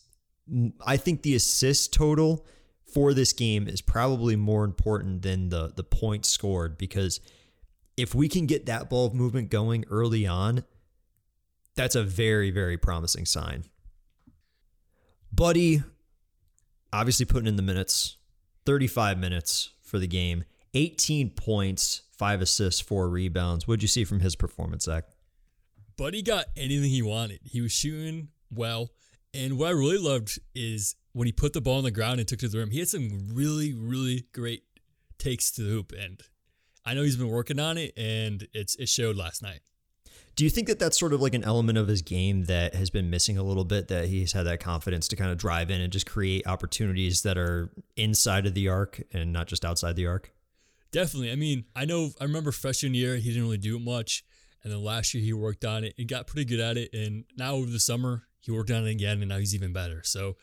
I 0.84 0.96
think 0.96 1.22
the 1.22 1.34
assist 1.34 1.92
total 1.92 2.46
for 2.92 3.14
this 3.14 3.32
game 3.32 3.68
is 3.68 3.80
probably 3.80 4.36
more 4.36 4.64
important 4.64 5.22
than 5.22 5.48
the 5.48 5.72
the 5.74 5.84
points 5.84 6.28
scored 6.28 6.78
because 6.78 7.20
if 7.96 8.14
we 8.14 8.28
can 8.28 8.46
get 8.46 8.66
that 8.66 8.88
ball 8.88 9.10
movement 9.12 9.50
going 9.50 9.84
early 9.90 10.26
on, 10.26 10.64
that's 11.74 11.94
a 11.94 12.02
very 12.02 12.50
very 12.50 12.76
promising 12.76 13.26
sign. 13.26 13.64
Buddy 15.32 15.82
obviously 16.92 17.26
putting 17.26 17.46
in 17.46 17.56
the 17.56 17.62
minutes, 17.62 18.16
35 18.66 19.18
minutes 19.18 19.70
for 19.82 19.98
the 19.98 20.06
game, 20.06 20.44
18 20.74 21.30
points, 21.30 22.02
5 22.16 22.42
assists, 22.42 22.80
4 22.80 23.08
rebounds. 23.08 23.66
What'd 23.66 23.82
you 23.82 23.88
see 23.88 24.04
from 24.04 24.20
his 24.20 24.36
performance, 24.36 24.84
Zach? 24.84 25.04
Buddy 25.96 26.22
got 26.22 26.46
anything 26.56 26.90
he 26.90 27.02
wanted. 27.02 27.40
He 27.44 27.60
was 27.60 27.72
shooting 27.72 28.28
well. 28.50 28.90
And 29.34 29.58
what 29.58 29.68
I 29.68 29.72
really 29.72 29.98
loved 29.98 30.38
is 30.54 30.96
when 31.12 31.26
he 31.26 31.32
put 31.32 31.52
the 31.52 31.60
ball 31.60 31.78
on 31.78 31.84
the 31.84 31.90
ground 31.90 32.20
and 32.20 32.28
took 32.28 32.38
to 32.40 32.48
the 32.48 32.58
rim, 32.58 32.70
he 32.70 32.78
had 32.78 32.88
some 32.88 33.30
really, 33.32 33.72
really 33.74 34.26
great 34.32 34.62
takes 35.18 35.50
to 35.52 35.62
the 35.62 35.70
hoop. 35.70 35.92
And 35.98 36.20
I 36.84 36.94
know 36.94 37.02
he's 37.02 37.16
been 37.16 37.28
working 37.28 37.58
on 37.58 37.78
it, 37.78 37.92
and 37.96 38.46
it's 38.52 38.76
it 38.76 38.88
showed 38.88 39.16
last 39.16 39.42
night. 39.42 39.60
Do 40.36 40.44
you 40.44 40.50
think 40.50 40.68
that 40.68 40.78
that's 40.78 40.98
sort 40.98 41.12
of 41.12 41.20
like 41.20 41.34
an 41.34 41.44
element 41.44 41.76
of 41.76 41.88
his 41.88 42.02
game 42.02 42.44
that 42.44 42.74
has 42.74 42.88
been 42.88 43.10
missing 43.10 43.36
a 43.36 43.42
little 43.42 43.64
bit? 43.64 43.88
That 43.88 44.06
he's 44.06 44.32
had 44.32 44.46
that 44.46 44.60
confidence 44.60 45.08
to 45.08 45.16
kind 45.16 45.30
of 45.30 45.38
drive 45.38 45.70
in 45.70 45.80
and 45.80 45.92
just 45.92 46.06
create 46.06 46.46
opportunities 46.46 47.22
that 47.22 47.36
are 47.36 47.70
inside 47.96 48.46
of 48.46 48.54
the 48.54 48.68
arc 48.68 49.02
and 49.12 49.32
not 49.32 49.48
just 49.48 49.64
outside 49.64 49.96
the 49.96 50.06
arc? 50.06 50.32
Definitely. 50.92 51.30
I 51.32 51.36
mean, 51.36 51.64
I 51.76 51.84
know. 51.84 52.10
I 52.20 52.24
remember 52.24 52.52
freshman 52.52 52.94
year 52.94 53.16
he 53.16 53.30
didn't 53.30 53.42
really 53.42 53.58
do 53.58 53.76
it 53.76 53.82
much, 53.82 54.24
and 54.62 54.72
then 54.72 54.82
last 54.82 55.12
year 55.12 55.22
he 55.22 55.32
worked 55.32 55.64
on 55.64 55.84
it 55.84 55.94
and 55.98 56.08
got 56.08 56.26
pretty 56.26 56.44
good 56.44 56.60
at 56.60 56.76
it. 56.76 56.94
And 56.94 57.24
now 57.36 57.54
over 57.54 57.70
the 57.70 57.80
summer 57.80 58.24
he 58.40 58.50
worked 58.50 58.70
on 58.70 58.86
it 58.86 58.90
again, 58.90 59.18
and 59.20 59.28
now 59.28 59.38
he's 59.38 59.54
even 59.54 59.72
better. 59.72 60.02
So 60.04 60.36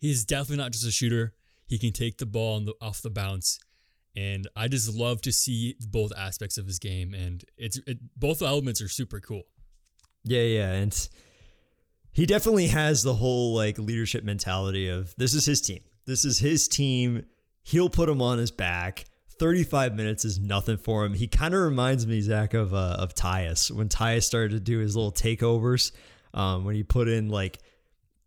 he's 0.00 0.24
definitely 0.24 0.62
not 0.62 0.72
just 0.72 0.86
a 0.86 0.90
shooter. 0.90 1.34
He 1.66 1.78
can 1.78 1.92
take 1.92 2.18
the 2.18 2.26
ball 2.26 2.60
the, 2.60 2.74
off 2.80 3.02
the 3.02 3.10
bounce, 3.10 3.58
and 4.14 4.48
I 4.54 4.68
just 4.68 4.94
love 4.94 5.20
to 5.22 5.32
see 5.32 5.76
both 5.80 6.12
aspects 6.16 6.58
of 6.58 6.66
his 6.66 6.78
game. 6.78 7.14
And 7.14 7.44
it's 7.56 7.78
it, 7.86 7.98
both 8.16 8.42
elements 8.42 8.80
are 8.80 8.88
super 8.88 9.20
cool. 9.20 9.42
Yeah, 10.24 10.42
yeah, 10.42 10.72
and 10.72 11.08
he 12.12 12.26
definitely 12.26 12.68
has 12.68 13.02
the 13.02 13.14
whole 13.14 13.54
like 13.54 13.78
leadership 13.78 14.24
mentality 14.24 14.88
of 14.88 15.14
this 15.16 15.34
is 15.34 15.44
his 15.44 15.60
team. 15.60 15.80
This 16.06 16.24
is 16.24 16.38
his 16.38 16.68
team. 16.68 17.26
He'll 17.62 17.90
put 17.90 18.08
him 18.08 18.22
on 18.22 18.38
his 18.38 18.50
back. 18.50 19.04
35 19.38 19.94
minutes 19.94 20.24
is 20.24 20.38
nothing 20.38 20.78
for 20.78 21.04
him. 21.04 21.12
He 21.12 21.28
kind 21.28 21.52
of 21.52 21.60
reminds 21.60 22.06
me, 22.06 22.20
Zach, 22.20 22.54
of 22.54 22.72
uh, 22.72 22.96
of 22.98 23.14
Tyus 23.14 23.70
when 23.70 23.88
Tyus 23.88 24.22
started 24.22 24.52
to 24.52 24.60
do 24.60 24.78
his 24.78 24.96
little 24.96 25.12
takeovers. 25.12 25.92
Um, 26.32 26.64
when 26.64 26.74
he 26.74 26.82
put 26.82 27.08
in 27.08 27.28
like 27.28 27.58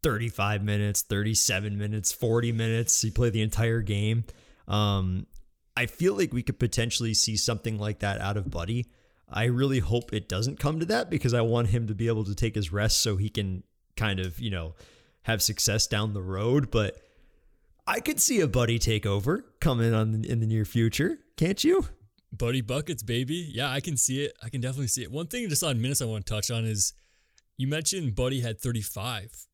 35 0.03 0.63
minutes, 0.63 1.01
37 1.03 1.77
minutes, 1.77 2.11
40 2.11 2.51
minutes. 2.51 3.01
He 3.01 3.11
played 3.11 3.33
the 3.33 3.41
entire 3.41 3.81
game. 3.81 4.23
Um, 4.67 5.27
I 5.75 5.85
feel 5.85 6.15
like 6.15 6.33
we 6.33 6.43
could 6.43 6.59
potentially 6.59 7.13
see 7.13 7.37
something 7.37 7.77
like 7.77 7.99
that 7.99 8.21
out 8.21 8.37
of 8.37 8.51
Buddy. 8.51 8.87
I 9.31 9.45
really 9.45 9.79
hope 9.79 10.11
it 10.13 10.27
doesn't 10.27 10.59
come 10.59 10.79
to 10.79 10.85
that 10.87 11.09
because 11.09 11.33
I 11.33 11.41
want 11.41 11.69
him 11.69 11.87
to 11.87 11.93
be 11.93 12.07
able 12.07 12.25
to 12.25 12.35
take 12.35 12.55
his 12.55 12.71
rest 12.71 13.01
so 13.01 13.15
he 13.15 13.29
can 13.29 13.63
kind 13.95 14.19
of, 14.19 14.39
you 14.39 14.49
know, 14.49 14.75
have 15.23 15.41
success 15.41 15.87
down 15.87 16.13
the 16.13 16.21
road. 16.21 16.71
But 16.71 16.97
I 17.85 17.99
could 17.99 18.19
see 18.19 18.39
a 18.41 18.47
Buddy 18.47 18.79
takeover 18.79 19.43
coming 19.59 19.93
on 19.93 20.25
in 20.25 20.39
the 20.39 20.47
near 20.47 20.65
future, 20.65 21.19
can't 21.37 21.63
you? 21.63 21.85
Buddy 22.31 22.61
buckets, 22.61 23.03
baby. 23.03 23.49
Yeah, 23.51 23.71
I 23.71 23.79
can 23.79 23.97
see 23.97 24.23
it. 24.23 24.33
I 24.43 24.49
can 24.49 24.61
definitely 24.61 24.87
see 24.87 25.03
it. 25.03 25.11
One 25.11 25.27
thing 25.27 25.49
just 25.49 25.63
on 25.63 25.81
minutes 25.81 26.01
I 26.01 26.05
want 26.05 26.25
to 26.25 26.33
touch 26.33 26.51
on 26.51 26.65
is 26.65 26.93
you 27.57 27.67
mentioned 27.67 28.15
Buddy 28.15 28.41
had 28.41 28.59
35, 28.59 29.47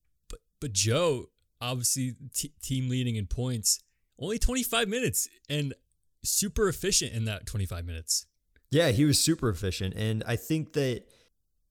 but 0.59 0.73
Joe 0.73 1.29
obviously 1.61 2.15
t- 2.33 2.53
team 2.61 2.89
leading 2.89 3.15
in 3.15 3.27
points, 3.27 3.79
only 4.19 4.37
25 4.37 4.87
minutes 4.87 5.27
and 5.49 5.73
super 6.23 6.67
efficient 6.67 7.13
in 7.13 7.25
that 7.25 7.45
25 7.45 7.85
minutes. 7.85 8.25
Yeah, 8.71 8.91
he 8.91 9.05
was 9.05 9.19
super 9.19 9.49
efficient. 9.49 9.93
And 9.95 10.23
I 10.27 10.35
think 10.35 10.73
that 10.73 11.03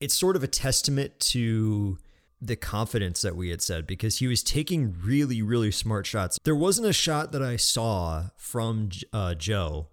it's 0.00 0.14
sort 0.14 0.37
of 0.37 0.43
a 0.43 0.47
testament 0.47 1.19
to 1.19 1.99
the 2.41 2.57
confidence 2.57 3.23
that 3.23 3.37
we 3.37 3.50
had 3.50 3.62
said 3.62 3.87
because 3.87 4.19
he 4.19 4.26
was 4.26 4.43
taking 4.43 4.95
really, 5.03 5.41
really 5.41 5.71
smart 5.71 6.07
shots. 6.07 6.38
There 6.45 6.55
wasn't 6.55 6.88
a 6.88 6.93
shot 6.93 7.33
that 7.33 7.43
I 7.43 7.57
saw 7.57 8.25
from 8.37 8.91
uh, 9.12 9.35
Joe 9.35 9.88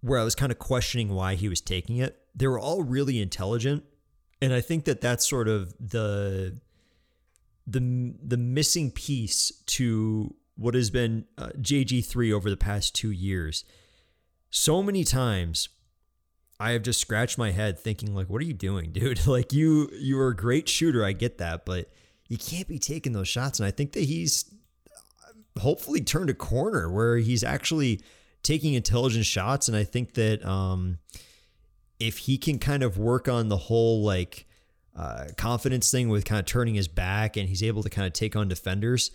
where 0.00 0.18
I 0.18 0.24
was 0.24 0.34
kind 0.34 0.50
of 0.50 0.58
questioning 0.58 1.10
why 1.10 1.34
he 1.34 1.48
was 1.48 1.60
taking 1.60 1.98
it. 1.98 2.18
They 2.34 2.46
were 2.46 2.58
all 2.58 2.82
really 2.82 3.20
intelligent. 3.20 3.84
And 4.40 4.52
I 4.52 4.60
think 4.60 4.84
that 4.84 5.00
that's 5.00 5.28
sort 5.28 5.46
of 5.46 5.74
the 5.78 6.58
the 7.66 8.14
the 8.22 8.36
missing 8.36 8.90
piece 8.90 9.52
to 9.66 10.34
what 10.56 10.74
has 10.74 10.90
been 10.90 11.24
uh, 11.38 11.48
JG3 11.58 12.32
over 12.32 12.50
the 12.50 12.56
past 12.56 12.94
2 12.94 13.10
years. 13.10 13.64
So 14.50 14.82
many 14.82 15.02
times 15.02 15.68
I 16.60 16.72
have 16.72 16.82
just 16.82 17.00
scratched 17.00 17.38
my 17.38 17.50
head 17.50 17.78
thinking 17.78 18.14
like 18.14 18.28
what 18.28 18.40
are 18.40 18.44
you 18.44 18.54
doing, 18.54 18.92
dude? 18.92 19.26
Like 19.26 19.52
you 19.52 19.88
you 19.92 20.18
are 20.18 20.28
a 20.28 20.36
great 20.36 20.68
shooter, 20.68 21.04
I 21.04 21.12
get 21.12 21.38
that, 21.38 21.64
but 21.64 21.90
you 22.28 22.38
can't 22.38 22.68
be 22.68 22.78
taking 22.78 23.12
those 23.12 23.28
shots 23.28 23.58
and 23.58 23.66
I 23.66 23.70
think 23.70 23.92
that 23.92 24.04
he's 24.04 24.52
hopefully 25.58 26.00
turned 26.00 26.30
a 26.30 26.34
corner 26.34 26.90
where 26.90 27.18
he's 27.18 27.44
actually 27.44 28.00
taking 28.42 28.74
intelligent 28.74 29.26
shots 29.26 29.68
and 29.68 29.76
I 29.76 29.84
think 29.84 30.14
that 30.14 30.44
um 30.44 30.98
if 32.00 32.18
he 32.18 32.38
can 32.38 32.58
kind 32.58 32.82
of 32.82 32.98
work 32.98 33.28
on 33.28 33.48
the 33.48 33.56
whole 33.56 34.02
like 34.02 34.46
uh, 34.96 35.26
confidence 35.36 35.90
thing 35.90 36.08
with 36.08 36.24
kind 36.24 36.38
of 36.38 36.46
turning 36.46 36.74
his 36.74 36.88
back 36.88 37.36
and 37.36 37.48
he's 37.48 37.62
able 37.62 37.82
to 37.82 37.90
kind 37.90 38.06
of 38.06 38.12
take 38.12 38.36
on 38.36 38.48
defenders, 38.48 39.10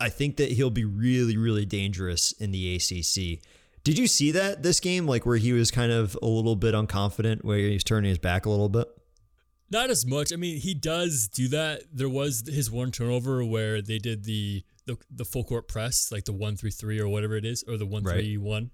I 0.00 0.08
think 0.08 0.36
that 0.36 0.52
he'll 0.52 0.70
be 0.70 0.84
really, 0.84 1.36
really 1.36 1.64
dangerous 1.64 2.32
in 2.32 2.50
the 2.50 2.74
ACC. 2.76 3.42
Did 3.84 3.98
you 3.98 4.06
see 4.06 4.30
that 4.32 4.62
this 4.62 4.80
game, 4.80 5.06
like 5.06 5.26
where 5.26 5.36
he 5.36 5.52
was 5.52 5.70
kind 5.70 5.92
of 5.92 6.16
a 6.22 6.26
little 6.26 6.56
bit 6.56 6.74
unconfident, 6.74 7.44
where 7.44 7.58
he's 7.58 7.84
turning 7.84 8.08
his 8.08 8.18
back 8.18 8.46
a 8.46 8.50
little 8.50 8.68
bit? 8.70 8.88
Not 9.70 9.90
as 9.90 10.06
much. 10.06 10.32
I 10.32 10.36
mean, 10.36 10.58
he 10.58 10.74
does 10.74 11.28
do 11.28 11.48
that. 11.48 11.82
There 11.92 12.08
was 12.08 12.44
his 12.46 12.70
one 12.70 12.90
turnover 12.90 13.44
where 13.44 13.82
they 13.82 13.98
did 13.98 14.24
the 14.24 14.64
the, 14.86 14.98
the 15.10 15.24
full 15.24 15.44
court 15.44 15.68
press, 15.68 16.12
like 16.12 16.24
the 16.24 16.32
one 16.32 16.56
three 16.56 16.70
three 16.70 17.00
or 17.00 17.08
whatever 17.08 17.36
it 17.36 17.44
is, 17.44 17.64
or 17.66 17.76
the 17.76 17.86
one 17.86 18.04
three 18.04 18.36
one, 18.36 18.70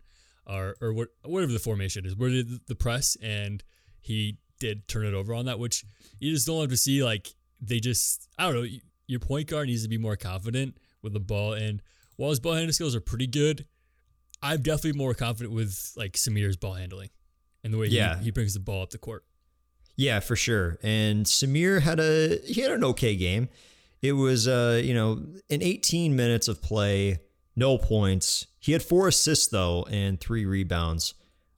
or 0.47 0.77
or 0.81 0.93
what 0.93 1.09
whatever 1.25 1.53
the 1.53 1.59
formation 1.59 2.07
is. 2.07 2.17
Where 2.17 2.31
did 2.31 2.67
the 2.67 2.75
press 2.75 3.17
and 3.23 3.63
he 4.01 4.39
did 4.61 4.87
turn 4.87 5.05
it 5.05 5.15
over 5.15 5.35
on 5.35 5.47
that, 5.47 5.59
which 5.59 5.85
you 6.21 6.33
just 6.33 6.47
don't 6.47 6.61
have 6.61 6.71
to 6.71 6.77
see. 6.77 7.03
Like 7.03 7.35
they 7.61 7.81
just, 7.81 8.29
I 8.39 8.45
don't 8.45 8.55
know. 8.55 8.69
Your 9.09 9.21
point 9.21 9.49
guard 9.49 9.67
needs 9.67 9.83
to 9.83 9.89
be 9.89 9.99
more 9.99 10.15
confident 10.15 10.77
with 11.03 11.13
the 11.13 11.21
ball, 11.21 11.55
and 11.55 11.83
while 12.15 12.31
his 12.31 12.39
ball 12.39 12.53
handling 12.53 12.73
skills 12.73 12.95
are 12.95 13.01
pretty 13.01 13.27
good, 13.27 13.67
I'm 14.43 14.63
definitely 14.63 14.99
more 14.99 15.15
confident 15.15 15.55
with 15.55 15.93
like 15.97 16.13
Symir's 16.13 16.57
ball 16.57 16.75
handling 16.75 17.11
and 17.65 17.73
the 17.73 17.79
way 17.79 17.87
yeah. 17.87 18.19
he, 18.19 18.25
he 18.25 18.31
brings 18.31 18.55
the 18.55 18.61
ball 18.61 18.83
up 18.83 18.91
the 18.91 18.99
court. 18.99 19.25
Yeah, 19.97 20.21
for 20.21 20.37
sure. 20.37 20.79
And 20.83 21.27
Samir 21.27 21.83
had 21.83 22.01
a 22.01 22.39
he 22.47 22.61
had 22.63 22.73
an 22.73 22.85
okay 22.85 23.17
game. 23.17 23.49
It 24.01 24.13
was 24.13 24.49
uh, 24.49 24.81
you 24.83 24.95
know, 24.95 25.23
in 25.49 25.63
18 25.63 26.17
minutes 26.17 26.49
of 26.49 26.63
play, 26.63 27.19
no 27.55 27.77
points. 27.77 28.47
He 28.61 28.73
had 28.73 28.83
four 28.83 29.09
assists 29.09 29.49
though 29.49 29.87
and 29.91 30.21
three 30.21 30.47
rebounds. 30.47 31.15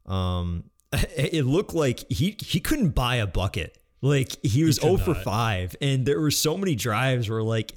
Um 0.07 0.65
it 1.17 1.47
looked 1.47 1.75
like 1.75 2.11
he 2.11 2.37
he 2.41 2.61
couldn't 2.61 2.91
buy 2.91 3.17
a 3.17 3.27
bucket. 3.27 3.79
Like 4.01 4.37
he 4.45 4.65
was 4.65 4.79
he 4.79 4.83
0 4.83 4.97
for 4.97 5.15
5 5.15 5.77
and 5.81 6.05
there 6.05 6.21
were 6.21 6.33
so 6.33 6.59
many 6.59 6.75
drives 6.75 7.31
where 7.31 7.43
like 7.43 7.75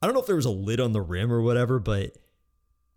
I 0.00 0.06
don't 0.06 0.14
know 0.14 0.20
if 0.20 0.26
there 0.26 0.36
was 0.36 0.46
a 0.46 0.50
lid 0.50 0.80
on 0.80 0.92
the 0.92 1.00
rim 1.00 1.32
or 1.32 1.42
whatever, 1.42 1.78
but 1.78 2.16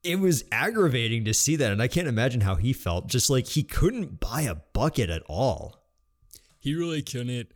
it 0.03 0.19
was 0.19 0.43
aggravating 0.51 1.25
to 1.25 1.33
see 1.33 1.55
that. 1.55 1.71
And 1.71 1.81
I 1.81 1.87
can't 1.87 2.07
imagine 2.07 2.41
how 2.41 2.55
he 2.55 2.73
felt. 2.73 3.07
Just 3.07 3.29
like 3.29 3.47
he 3.47 3.63
couldn't 3.63 4.19
buy 4.19 4.41
a 4.41 4.55
bucket 4.55 5.09
at 5.09 5.23
all. 5.27 5.83
He 6.59 6.73
really 6.73 7.01
couldn't. 7.01 7.51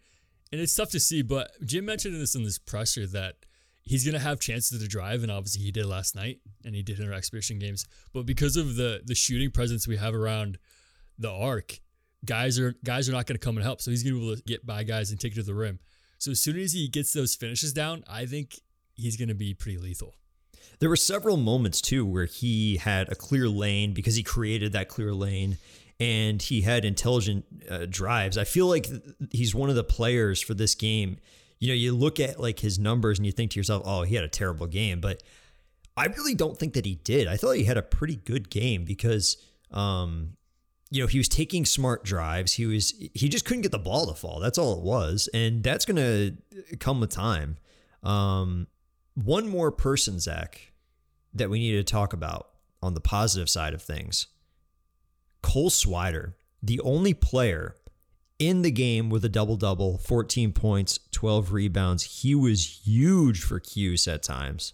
And 0.51 0.59
it's 0.61 0.75
tough 0.75 0.89
to 0.91 0.99
see, 0.99 1.21
but 1.21 1.51
Jim 1.63 1.85
mentioned 1.85 2.19
this 2.19 2.35
in 2.35 2.43
this 2.43 2.57
presser 2.57 3.05
that 3.07 3.35
he's 3.81 4.03
going 4.03 4.13
to 4.13 4.19
have 4.19 4.39
chances 4.39 4.79
to 4.79 4.87
drive. 4.87 5.21
And 5.23 5.31
obviously 5.31 5.63
he 5.63 5.71
did 5.71 5.85
last 5.85 6.15
night 6.15 6.39
and 6.65 6.75
he 6.75 6.83
did 6.83 6.99
in 6.99 7.07
our 7.07 7.13
exhibition 7.13 7.59
games. 7.59 7.85
But 8.13 8.25
because 8.25 8.55
of 8.55 8.75
the 8.75 9.01
the 9.05 9.15
shooting 9.15 9.51
presence 9.51 9.87
we 9.87 9.97
have 9.97 10.15
around 10.15 10.57
the 11.19 11.29
arc, 11.29 11.79
guys 12.25 12.57
are 12.57 12.75
guys 12.83 13.07
are 13.09 13.11
not 13.11 13.27
going 13.27 13.37
to 13.37 13.45
come 13.45 13.57
and 13.57 13.63
help. 13.63 13.81
So 13.81 13.91
he's 13.91 14.03
going 14.03 14.15
to 14.15 14.19
be 14.19 14.25
able 14.25 14.35
to 14.37 14.43
get 14.43 14.65
by 14.65 14.83
guys 14.83 15.11
and 15.11 15.19
take 15.19 15.33
it 15.33 15.35
to 15.35 15.43
the 15.43 15.53
rim. 15.53 15.79
So 16.17 16.31
as 16.31 16.39
soon 16.39 16.57
as 16.57 16.73
he 16.73 16.87
gets 16.87 17.13
those 17.13 17.35
finishes 17.35 17.73
down, 17.73 18.03
I 18.09 18.25
think 18.25 18.59
he's 18.95 19.17
going 19.17 19.29
to 19.29 19.35
be 19.35 19.53
pretty 19.53 19.77
lethal. 19.77 20.15
There 20.79 20.89
were 20.89 20.95
several 20.95 21.37
moments 21.37 21.81
too 21.81 22.05
where 22.05 22.25
he 22.25 22.77
had 22.77 23.09
a 23.09 23.15
clear 23.15 23.47
lane 23.47 23.93
because 23.93 24.15
he 24.15 24.23
created 24.23 24.73
that 24.73 24.87
clear 24.87 25.13
lane 25.13 25.57
and 25.99 26.41
he 26.41 26.61
had 26.61 26.85
intelligent 26.85 27.45
uh, 27.69 27.85
drives. 27.89 28.37
I 28.37 28.45
feel 28.45 28.67
like 28.67 28.87
he's 29.31 29.53
one 29.53 29.69
of 29.69 29.75
the 29.75 29.83
players 29.83 30.41
for 30.41 30.53
this 30.53 30.75
game. 30.75 31.17
You 31.59 31.69
know, 31.69 31.73
you 31.73 31.93
look 31.93 32.19
at 32.21 32.39
like 32.39 32.59
his 32.59 32.79
numbers 32.79 33.19
and 33.19 33.25
you 33.25 33.33
think 33.33 33.51
to 33.51 33.59
yourself, 33.59 33.83
"Oh, 33.85 34.03
he 34.03 34.15
had 34.15 34.23
a 34.23 34.29
terrible 34.29 34.67
game," 34.67 35.01
but 35.01 35.21
I 35.97 36.05
really 36.05 36.35
don't 36.35 36.57
think 36.57 36.73
that 36.75 36.85
he 36.85 36.95
did. 36.95 37.27
I 37.27 37.35
thought 37.35 37.57
he 37.57 37.65
had 37.65 37.77
a 37.77 37.81
pretty 37.81 38.15
good 38.15 38.49
game 38.49 38.85
because 38.85 39.37
um 39.71 40.37
you 40.91 41.01
know, 41.01 41.07
he 41.07 41.17
was 41.17 41.27
taking 41.27 41.65
smart 41.65 42.03
drives. 42.03 42.53
He 42.53 42.65
was 42.65 42.93
he 43.13 43.29
just 43.29 43.45
couldn't 43.45 43.61
get 43.61 43.71
the 43.71 43.79
ball 43.79 44.07
to 44.07 44.13
fall. 44.13 44.39
That's 44.39 44.57
all 44.57 44.77
it 44.77 44.83
was. 44.83 45.29
And 45.33 45.63
that's 45.63 45.85
to 45.85 46.35
come 46.79 46.99
with 46.99 47.11
time. 47.11 47.57
Um 48.03 48.67
one 49.15 49.47
more 49.47 49.71
person, 49.71 50.19
Zach, 50.19 50.71
that 51.33 51.49
we 51.49 51.59
need 51.59 51.73
to 51.73 51.83
talk 51.83 52.13
about 52.13 52.49
on 52.81 52.93
the 52.93 53.01
positive 53.01 53.49
side 53.49 53.73
of 53.73 53.81
things. 53.81 54.27
Cole 55.41 55.69
Swider, 55.69 56.33
the 56.63 56.79
only 56.81 57.13
player 57.13 57.75
in 58.39 58.61
the 58.61 58.71
game 58.71 59.09
with 59.09 59.23
a 59.25 59.29
double 59.29 59.57
double, 59.57 59.97
14 59.97 60.53
points, 60.53 60.99
12 61.11 61.51
rebounds. 61.51 62.21
He 62.21 62.33
was 62.33 62.81
huge 62.87 63.43
for 63.43 63.59
Cuse 63.59 64.07
at 64.07 64.23
times. 64.23 64.73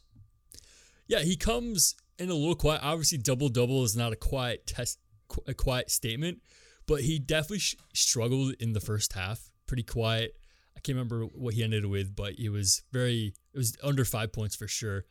Yeah, 1.07 1.19
he 1.19 1.35
comes 1.35 1.95
in 2.17 2.29
a 2.29 2.33
little 2.33 2.55
quiet. 2.55 2.81
Obviously, 2.83 3.17
double 3.17 3.49
double 3.49 3.83
is 3.83 3.95
not 3.95 4.13
a 4.13 4.15
quiet 4.15 4.65
test, 4.67 4.99
a 5.47 5.53
quiet 5.53 5.91
statement, 5.91 6.41
but 6.87 7.01
he 7.01 7.19
definitely 7.19 7.59
sh- 7.59 7.75
struggled 7.93 8.53
in 8.59 8.73
the 8.73 8.79
first 8.79 9.13
half. 9.13 9.49
Pretty 9.67 9.83
quiet. 9.83 10.35
I 10.75 10.79
can't 10.79 10.95
remember 10.95 11.23
what 11.23 11.53
he 11.53 11.63
ended 11.63 11.85
with, 11.85 12.15
but 12.15 12.33
it 12.37 12.49
was 12.49 12.83
very, 12.91 13.33
it 13.53 13.57
was 13.57 13.75
under 13.83 14.05
five 14.05 14.31
points 14.33 14.55
for 14.55 14.67
sure. 14.67 15.05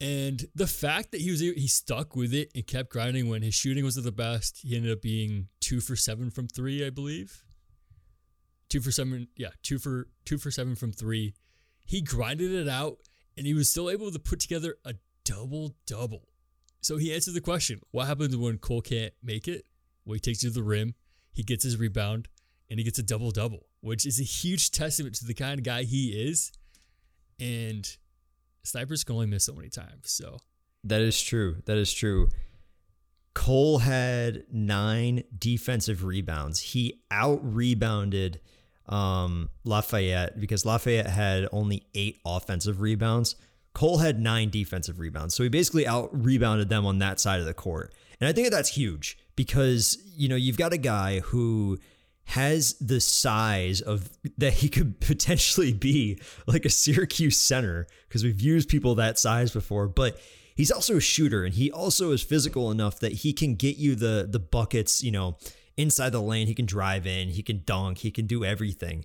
And 0.00 0.46
the 0.54 0.66
fact 0.66 1.12
that 1.12 1.20
he 1.20 1.30
was 1.30 1.40
he 1.40 1.68
stuck 1.68 2.16
with 2.16 2.32
it 2.32 2.50
and 2.54 2.66
kept 2.66 2.90
grinding 2.90 3.28
when 3.28 3.42
his 3.42 3.54
shooting 3.54 3.84
was 3.84 3.98
at 3.98 4.04
the 4.04 4.12
best, 4.12 4.60
he 4.62 4.74
ended 4.74 4.92
up 4.92 5.02
being 5.02 5.48
two 5.60 5.80
for 5.80 5.94
seven 5.94 6.30
from 6.30 6.48
three, 6.48 6.84
I 6.84 6.88
believe. 6.88 7.44
Two 8.70 8.80
for 8.80 8.90
seven, 8.90 9.28
yeah, 9.36 9.50
two 9.62 9.78
for 9.78 10.08
two 10.24 10.38
for 10.38 10.50
seven 10.50 10.74
from 10.74 10.92
three. 10.92 11.34
He 11.84 12.00
grinded 12.00 12.52
it 12.52 12.68
out, 12.68 12.98
and 13.36 13.46
he 13.46 13.52
was 13.52 13.68
still 13.68 13.90
able 13.90 14.10
to 14.10 14.18
put 14.18 14.40
together 14.40 14.76
a 14.86 14.94
double 15.24 15.74
double. 15.86 16.29
So 16.80 16.96
he 16.96 17.12
answered 17.14 17.34
the 17.34 17.40
question: 17.40 17.80
What 17.90 18.06
happens 18.06 18.36
when 18.36 18.58
Cole 18.58 18.82
can't 18.82 19.12
make 19.22 19.48
it? 19.48 19.64
Well, 20.04 20.14
he 20.14 20.20
takes 20.20 20.42
it 20.42 20.48
to 20.48 20.54
the 20.54 20.62
rim, 20.62 20.94
he 21.32 21.42
gets 21.42 21.64
his 21.64 21.76
rebound, 21.76 22.28
and 22.68 22.78
he 22.78 22.84
gets 22.84 22.98
a 22.98 23.02
double 23.02 23.30
double, 23.30 23.66
which 23.80 24.06
is 24.06 24.20
a 24.20 24.24
huge 24.24 24.70
testament 24.70 25.14
to 25.16 25.26
the 25.26 25.34
kind 25.34 25.58
of 25.58 25.64
guy 25.64 25.82
he 25.82 26.28
is. 26.28 26.52
And 27.38 27.86
snipers 28.62 29.04
can 29.04 29.14
only 29.14 29.26
miss 29.26 29.44
so 29.44 29.54
many 29.54 29.68
times. 29.68 30.10
So 30.10 30.38
that 30.84 31.00
is 31.00 31.20
true. 31.20 31.56
That 31.66 31.76
is 31.76 31.92
true. 31.92 32.28
Cole 33.34 33.78
had 33.78 34.44
nine 34.50 35.24
defensive 35.36 36.04
rebounds. 36.04 36.60
He 36.60 37.02
out 37.10 37.40
rebounded 37.42 38.40
um, 38.86 39.50
Lafayette 39.64 40.40
because 40.40 40.66
Lafayette 40.66 41.06
had 41.06 41.48
only 41.52 41.86
eight 41.94 42.20
offensive 42.26 42.80
rebounds. 42.80 43.36
Cole 43.74 43.98
had 43.98 44.20
nine 44.20 44.50
defensive 44.50 44.98
rebounds. 44.98 45.34
So 45.34 45.42
he 45.42 45.48
basically 45.48 45.86
out 45.86 46.10
rebounded 46.12 46.68
them 46.68 46.86
on 46.86 46.98
that 46.98 47.20
side 47.20 47.40
of 47.40 47.46
the 47.46 47.54
court. 47.54 47.94
And 48.20 48.28
I 48.28 48.32
think 48.32 48.46
that 48.46 48.56
that's 48.56 48.70
huge 48.70 49.18
because, 49.36 49.98
you 50.16 50.28
know, 50.28 50.36
you've 50.36 50.58
got 50.58 50.72
a 50.72 50.78
guy 50.78 51.20
who 51.20 51.78
has 52.24 52.74
the 52.74 53.00
size 53.00 53.80
of 53.80 54.08
that 54.38 54.54
he 54.54 54.68
could 54.68 55.00
potentially 55.00 55.72
be 55.72 56.20
like 56.46 56.64
a 56.64 56.70
Syracuse 56.70 57.38
center 57.38 57.86
because 58.08 58.22
we've 58.22 58.40
used 58.40 58.68
people 58.68 58.94
that 58.96 59.18
size 59.18 59.50
before, 59.50 59.88
but 59.88 60.20
he's 60.54 60.70
also 60.70 60.96
a 60.96 61.00
shooter 61.00 61.44
and 61.44 61.54
he 61.54 61.72
also 61.72 62.12
is 62.12 62.22
physical 62.22 62.70
enough 62.70 63.00
that 63.00 63.12
he 63.12 63.32
can 63.32 63.54
get 63.54 63.76
you 63.78 63.94
the 63.94 64.28
the 64.30 64.38
buckets, 64.38 65.02
you 65.02 65.10
know, 65.10 65.38
inside 65.76 66.10
the 66.10 66.20
lane. 66.20 66.46
He 66.46 66.54
can 66.54 66.66
drive 66.66 67.06
in, 67.06 67.30
he 67.30 67.42
can 67.42 67.62
dunk, 67.64 67.98
he 67.98 68.10
can 68.10 68.26
do 68.26 68.44
everything. 68.44 69.04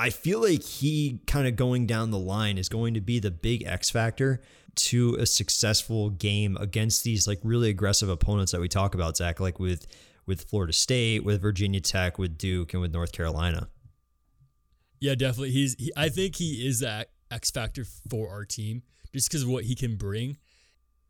I 0.00 0.08
feel 0.08 0.40
like 0.40 0.62
he 0.62 1.20
kind 1.26 1.46
of 1.46 1.56
going 1.56 1.86
down 1.86 2.10
the 2.10 2.18
line 2.18 2.56
is 2.56 2.70
going 2.70 2.94
to 2.94 3.02
be 3.02 3.18
the 3.18 3.30
big 3.30 3.66
X 3.66 3.90
factor 3.90 4.40
to 4.76 5.14
a 5.16 5.26
successful 5.26 6.08
game 6.08 6.56
against 6.58 7.04
these 7.04 7.28
like 7.28 7.38
really 7.42 7.68
aggressive 7.68 8.08
opponents 8.08 8.52
that 8.52 8.62
we 8.62 8.68
talk 8.68 8.94
about, 8.94 9.18
Zach, 9.18 9.40
like 9.40 9.60
with 9.60 9.86
with 10.24 10.44
Florida 10.44 10.72
State, 10.72 11.22
with 11.22 11.42
Virginia 11.42 11.80
Tech, 11.80 12.18
with 12.18 12.38
Duke, 12.38 12.72
and 12.72 12.80
with 12.80 12.94
North 12.94 13.12
Carolina. 13.12 13.68
Yeah, 15.00 15.14
definitely. 15.16 15.50
He's. 15.50 15.76
He, 15.78 15.92
I 15.94 16.08
think 16.08 16.36
he 16.36 16.66
is 16.66 16.80
that 16.80 17.10
X 17.30 17.50
factor 17.50 17.84
for 18.08 18.30
our 18.30 18.46
team 18.46 18.82
just 19.12 19.28
because 19.28 19.42
of 19.42 19.50
what 19.50 19.64
he 19.64 19.74
can 19.74 19.96
bring, 19.96 20.38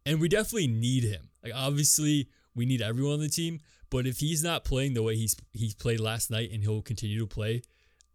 and 0.04 0.20
we 0.20 0.28
definitely 0.28 0.66
need 0.66 1.04
him. 1.04 1.28
Like 1.44 1.52
obviously, 1.54 2.28
we 2.56 2.66
need 2.66 2.82
everyone 2.82 3.14
on 3.14 3.20
the 3.20 3.28
team, 3.28 3.60
but 3.88 4.04
if 4.08 4.18
he's 4.18 4.42
not 4.42 4.64
playing 4.64 4.94
the 4.94 5.02
way 5.04 5.14
he's 5.14 5.36
he's 5.52 5.74
played 5.74 6.00
last 6.00 6.28
night, 6.28 6.50
and 6.52 6.64
he'll 6.64 6.82
continue 6.82 7.20
to 7.20 7.26
play, 7.28 7.62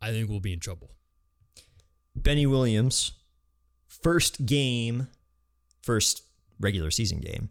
I 0.06 0.12
think 0.12 0.30
we'll 0.30 0.40
be 0.40 0.54
in 0.54 0.60
trouble. 0.60 0.92
Benny 2.16 2.46
Williams, 2.46 3.14
first 3.88 4.46
game, 4.46 5.08
first 5.82 6.22
regular 6.60 6.92
season 6.92 7.22
game 7.22 7.50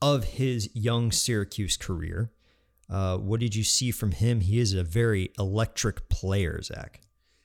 of 0.00 0.24
his 0.24 0.70
young 0.74 1.12
Syracuse 1.12 1.76
career. 1.76 2.30
Uh, 2.88 3.18
what 3.18 3.38
did 3.38 3.54
you 3.54 3.64
see 3.64 3.90
from 3.90 4.12
him? 4.12 4.40
He 4.40 4.58
is 4.58 4.72
a 4.72 4.82
very 4.82 5.30
electric 5.38 6.08
player, 6.08 6.62
Zach. 6.62 7.02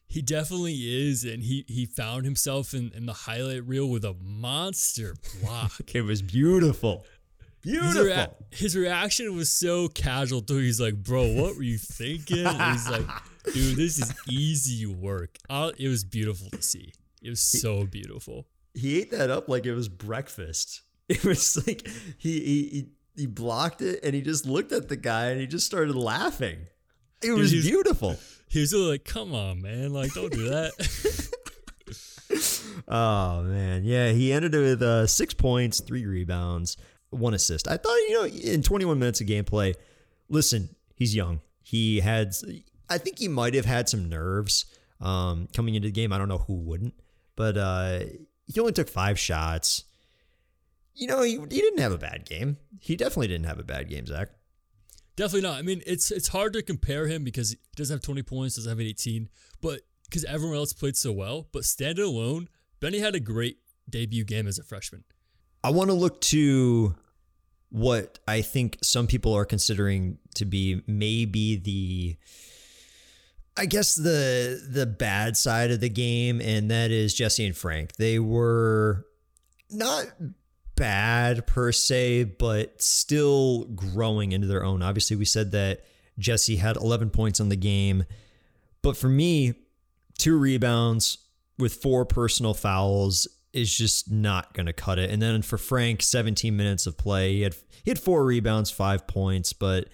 He 0.08 0.22
definitely 0.22 1.10
is, 1.10 1.26
and 1.26 1.44
he 1.44 1.66
he 1.68 1.86
found 1.86 2.24
himself 2.24 2.74
in, 2.74 2.94
in 2.96 3.08
the 3.08 3.14
highlight 3.14 3.66
reel 3.66 3.90
with 3.90 4.06
a 4.06 4.16
monster 4.22 5.16
block. 5.42 5.82
it 5.94 6.04
was 6.04 6.22
beautiful. 6.22 7.06
Beautiful. 7.62 8.04
His, 8.04 8.06
rea- 8.06 8.28
his, 8.52 8.76
reaction 8.78 9.36
was 9.36 9.50
so 9.50 9.90
casual 9.90 10.42
too. 10.42 10.60
He's 10.60 10.80
like, 10.80 10.96
"Bro, 10.96 11.34
what 11.34 11.58
were 11.58 11.64
you 11.64 11.78
thinking?" 11.78 12.46
he's 12.46 12.90
like, 12.90 13.08
"Dude, 13.52 13.78
this 13.78 14.00
is 14.00 14.14
easy 14.30 14.86
work." 14.86 15.38
it 15.50 15.88
was 15.88 16.04
beautiful 16.04 16.50
to 16.52 16.62
see. 16.62 16.94
It 17.22 17.30
was 17.30 17.42
so 17.42 17.86
beautiful. 17.86 18.48
He 18.74 19.00
ate 19.00 19.12
that 19.12 19.30
up 19.30 19.48
like 19.48 19.66
it 19.66 19.74
was 19.74 19.90
breakfast. 19.90 20.82
It 21.10 21.26
was 21.26 21.68
like 21.68 21.86
he 22.18 22.40
he 22.40 22.88
he 23.18 23.28
blocked 23.28 23.82
it 23.82 24.00
and 24.04 24.16
he 24.16 24.22
just 24.22 24.46
looked 24.46 24.72
at 24.72 24.88
the 24.88 24.96
guy 24.96 25.32
and 25.32 25.42
he 25.42 25.46
just 25.46 25.66
started 25.66 25.96
laughing. 25.96 26.60
It 27.22 27.34
was 27.34 27.52
beautiful. 27.52 28.16
He 28.48 28.62
was 28.62 28.74
like, 28.74 29.04
"Come 29.04 29.36
on, 29.36 29.62
man! 29.62 29.92
Like, 29.92 30.14
don't 30.14 30.32
do 30.32 30.48
that." 30.48 30.72
oh 32.88 33.44
man, 33.44 33.84
yeah. 33.84 34.12
He 34.12 34.32
ended 34.32 34.56
it 34.56 34.60
with 34.60 34.82
uh, 34.82 35.08
six 35.08 35.34
points, 35.34 35.82
three 35.82 36.06
rebounds, 36.06 36.78
one 37.10 37.34
assist. 37.34 37.68
I 37.68 37.78
thought, 37.78 37.96
you 38.08 38.14
know, 38.14 38.26
in 38.26 38.64
21 38.64 39.00
minutes 39.00 39.22
of 39.22 39.28
gameplay, 39.28 39.76
listen, 40.30 40.70
he's 40.96 41.16
young. 41.16 41.42
He 41.62 42.00
had, 42.00 42.34
I 42.90 42.98
think 42.98 43.20
he 43.20 43.28
might 43.28 43.54
have 43.54 43.66
had 43.66 43.90
some 43.90 44.10
nerves 44.10 44.66
um, 45.02 45.48
coming 45.54 45.76
into 45.76 45.88
the 45.88 45.92
game. 45.92 46.14
I 46.14 46.18
don't 46.18 46.30
know 46.30 46.40
who 46.40 46.56
wouldn't, 46.56 46.94
but 47.36 47.58
uh, 47.58 48.00
he 48.46 48.60
only 48.60 48.74
took 48.74 48.90
five 48.90 49.20
shots. 49.20 49.86
You 50.96 51.08
know, 51.08 51.24
he, 51.24 51.34
he 51.34 51.62
didn't 51.62 51.80
have 51.80 51.92
a 51.92 51.98
bad 51.98 52.26
game. 52.26 52.58
He 52.80 52.96
definitely 52.96 53.28
didn't 53.28 53.48
have 53.48 53.60
a 53.60 53.64
bad 53.64 53.90
game, 53.90 54.06
Zach. 54.06 54.30
Definitely 55.16 55.48
not. 55.48 55.60
I 55.60 55.62
mean, 55.62 55.82
it's 55.86 56.10
it's 56.10 56.30
hard 56.30 56.54
to 56.54 56.64
compare 56.64 57.08
him 57.08 57.24
because 57.24 57.52
he 57.52 57.58
doesn't 57.76 57.96
have 57.96 58.02
20 58.02 58.24
points, 58.24 58.56
doesn't 58.56 58.70
have 58.70 58.82
18, 58.82 59.30
but 59.62 59.82
because 60.06 60.26
everyone 60.26 60.58
else 60.58 60.74
played 60.74 60.98
so 60.98 61.12
well. 61.12 61.48
But 61.52 61.66
standing 61.66 62.06
alone, 62.06 62.50
Benny 62.80 63.00
had 63.00 63.16
a 63.16 63.20
great 63.20 63.58
debut 63.90 64.24
game 64.24 64.48
as 64.48 64.58
a 64.58 64.64
freshman. 64.64 65.04
I 65.64 65.70
want 65.70 65.90
to 65.90 65.94
look 65.94 66.20
to 66.22 66.96
what 67.70 68.20
I 68.28 68.42
think 68.42 68.78
some 68.82 69.08
people 69.08 69.34
are 69.34 69.46
considering 69.46 70.18
to 70.36 70.46
be 70.46 70.82
maybe 70.88 71.56
the 71.58 72.18
I 73.56 73.66
guess 73.66 73.96
the 73.96 74.62
the 74.68 74.86
bad 74.86 75.38
side 75.38 75.72
of 75.72 75.80
the 75.80 75.90
game 75.90 76.42
and 76.42 76.72
that 76.72 76.92
is 76.92 77.14
Jesse 77.14 77.46
and 77.46 77.56
Frank. 77.56 77.94
They 77.98 78.20
were 78.20 79.06
not 79.70 80.06
bad 80.76 81.46
per 81.46 81.72
se, 81.72 82.24
but 82.24 82.82
still 82.82 83.66
growing 83.66 84.32
into 84.32 84.48
their 84.48 84.64
own. 84.64 84.82
Obviously, 84.82 85.16
we 85.16 85.26
said 85.26 85.52
that 85.52 85.82
Jesse 86.18 86.56
had 86.56 86.78
11 86.78 87.12
points 87.12 87.40
on 87.40 87.50
the 87.50 87.56
game, 87.56 88.06
but 88.82 88.98
for 88.98 89.10
me, 89.10 89.54
two 90.18 90.38
rebounds 90.38 91.20
with 91.58 91.76
four 91.76 92.06
personal 92.06 92.54
fouls 92.54 93.28
is 93.52 93.76
just 93.76 94.12
not 94.12 94.54
going 94.54 94.66
to 94.66 94.74
cut 94.74 94.98
it. 94.98 95.12
And 95.12 95.22
then 95.22 95.42
for 95.44 95.58
Frank, 95.58 96.02
17 96.02 96.56
minutes 96.56 96.88
of 96.88 96.98
play, 96.98 97.34
he 97.34 97.42
had 97.42 97.56
he 97.84 97.92
had 97.92 98.00
four 98.00 98.26
rebounds, 98.26 98.72
five 98.72 99.06
points, 99.08 99.54
but 99.54 99.90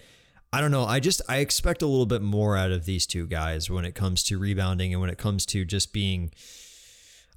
I 0.52 0.60
don't 0.60 0.72
know. 0.72 0.84
I 0.84 0.98
just 0.98 1.22
I 1.28 1.38
expect 1.38 1.82
a 1.82 1.86
little 1.86 2.06
bit 2.06 2.22
more 2.22 2.56
out 2.56 2.72
of 2.72 2.84
these 2.84 3.06
two 3.06 3.26
guys 3.26 3.70
when 3.70 3.84
it 3.84 3.94
comes 3.94 4.22
to 4.24 4.38
rebounding 4.38 4.92
and 4.92 5.00
when 5.00 5.10
it 5.10 5.18
comes 5.18 5.46
to 5.46 5.64
just 5.64 5.92
being 5.92 6.32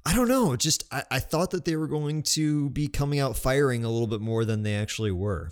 I 0.06 0.14
don't 0.14 0.28
know. 0.28 0.56
Just 0.56 0.84
I, 0.92 1.04
I 1.10 1.18
thought 1.20 1.50
that 1.52 1.64
they 1.64 1.76
were 1.76 1.86
going 1.86 2.22
to 2.24 2.70
be 2.70 2.88
coming 2.88 3.20
out 3.20 3.36
firing 3.36 3.84
a 3.84 3.90
little 3.90 4.06
bit 4.06 4.20
more 4.20 4.44
than 4.44 4.62
they 4.62 4.74
actually 4.74 5.12
were. 5.12 5.50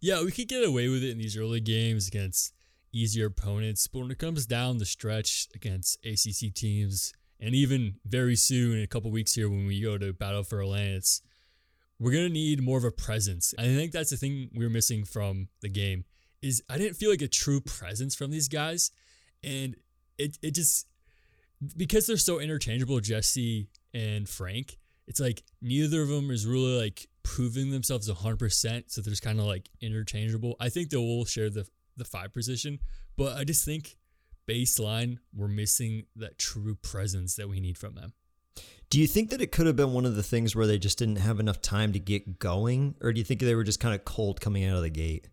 Yeah, 0.00 0.22
we 0.22 0.30
could 0.30 0.48
get 0.48 0.64
away 0.64 0.88
with 0.88 1.02
it 1.02 1.10
in 1.10 1.18
these 1.18 1.36
early 1.36 1.60
games 1.60 2.08
against 2.08 2.52
easier 2.92 3.26
opponents, 3.26 3.86
but 3.86 4.00
when 4.00 4.10
it 4.10 4.18
comes 4.18 4.46
down 4.46 4.78
the 4.78 4.86
stretch 4.86 5.48
against 5.54 5.98
ACC 6.04 6.54
teams, 6.54 7.12
and 7.40 7.54
even 7.54 7.96
very 8.06 8.36
soon, 8.36 8.78
in 8.78 8.84
a 8.84 8.86
couple 8.86 9.10
weeks 9.10 9.34
here, 9.34 9.48
when 9.48 9.66
we 9.66 9.80
go 9.80 9.98
to 9.98 10.12
battle 10.12 10.44
for 10.44 10.62
Atlantis, 10.62 11.20
we're 11.98 12.12
gonna 12.12 12.28
need 12.28 12.62
more 12.62 12.78
of 12.78 12.84
a 12.84 12.90
presence. 12.90 13.54
I 13.58 13.62
think 13.62 13.92
that's 13.92 14.10
the 14.10 14.16
thing 14.16 14.50
we 14.54 14.64
we're 14.64 14.70
missing 14.70 15.04
from 15.04 15.48
the 15.60 15.68
game. 15.68 16.04
Is 16.44 16.62
I 16.68 16.76
didn't 16.76 16.96
feel 16.96 17.08
like 17.08 17.22
a 17.22 17.28
true 17.28 17.62
presence 17.62 18.14
from 18.14 18.30
these 18.30 18.48
guys, 18.48 18.90
and 19.42 19.76
it 20.18 20.36
it 20.42 20.50
just 20.54 20.86
because 21.74 22.06
they're 22.06 22.18
so 22.18 22.38
interchangeable, 22.38 23.00
Jesse 23.00 23.68
and 23.94 24.28
Frank. 24.28 24.76
It's 25.06 25.20
like 25.20 25.42
neither 25.62 26.02
of 26.02 26.08
them 26.08 26.30
is 26.30 26.46
really 26.46 26.78
like 26.78 27.06
proving 27.22 27.70
themselves 27.70 28.10
100%. 28.10 28.84
So 28.88 29.00
there's 29.00 29.20
kind 29.20 29.40
of 29.40 29.46
like 29.46 29.70
interchangeable. 29.80 30.56
I 30.60 30.68
think 30.68 30.90
they 30.90 30.98
will 30.98 31.04
all 31.04 31.24
share 31.24 31.48
the 31.48 31.66
the 31.96 32.04
five 32.04 32.32
position, 32.32 32.78
but 33.16 33.38
I 33.38 33.44
just 33.44 33.64
think 33.64 33.96
baseline 34.46 35.16
we're 35.34 35.48
missing 35.48 36.04
that 36.16 36.38
true 36.38 36.74
presence 36.74 37.36
that 37.36 37.48
we 37.48 37.58
need 37.58 37.78
from 37.78 37.94
them. 37.94 38.12
Do 38.90 39.00
you 39.00 39.06
think 39.06 39.30
that 39.30 39.40
it 39.40 39.50
could 39.50 39.66
have 39.66 39.76
been 39.76 39.94
one 39.94 40.04
of 40.04 40.14
the 40.14 40.22
things 40.22 40.54
where 40.54 40.66
they 40.66 40.78
just 40.78 40.98
didn't 40.98 41.16
have 41.16 41.40
enough 41.40 41.62
time 41.62 41.92
to 41.94 41.98
get 41.98 42.38
going, 42.38 42.96
or 43.00 43.12
do 43.14 43.18
you 43.18 43.24
think 43.24 43.40
they 43.40 43.54
were 43.54 43.64
just 43.64 43.80
kind 43.80 43.94
of 43.94 44.04
cold 44.04 44.42
coming 44.42 44.64
out 44.64 44.76
of 44.76 44.82
the 44.82 44.90
gate? 44.90 45.28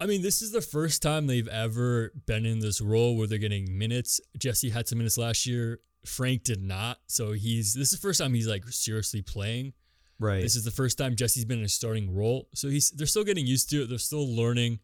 I 0.00 0.06
mean, 0.06 0.22
this 0.22 0.42
is 0.42 0.52
the 0.52 0.60
first 0.60 1.02
time 1.02 1.26
they've 1.26 1.48
ever 1.48 2.12
been 2.26 2.46
in 2.46 2.60
this 2.60 2.80
role 2.80 3.16
where 3.16 3.26
they're 3.26 3.38
getting 3.38 3.76
minutes. 3.76 4.20
Jesse 4.38 4.70
had 4.70 4.86
some 4.86 4.98
minutes 4.98 5.18
last 5.18 5.44
year. 5.44 5.80
Frank 6.06 6.44
did 6.44 6.62
not. 6.62 6.98
So 7.06 7.32
he's 7.32 7.74
this 7.74 7.92
is 7.92 7.98
the 7.98 8.06
first 8.06 8.20
time 8.20 8.32
he's 8.32 8.46
like 8.46 8.64
seriously 8.68 9.22
playing. 9.22 9.72
Right. 10.20 10.42
This 10.42 10.56
is 10.56 10.64
the 10.64 10.70
first 10.70 10.98
time 10.98 11.16
Jesse's 11.16 11.44
been 11.44 11.58
in 11.58 11.64
a 11.64 11.68
starting 11.68 12.14
role. 12.14 12.48
So 12.54 12.68
he's 12.68 12.90
they're 12.90 13.06
still 13.06 13.24
getting 13.24 13.46
used 13.46 13.70
to 13.70 13.82
it. 13.82 13.88
They're 13.88 13.98
still 13.98 14.26
learning. 14.26 14.78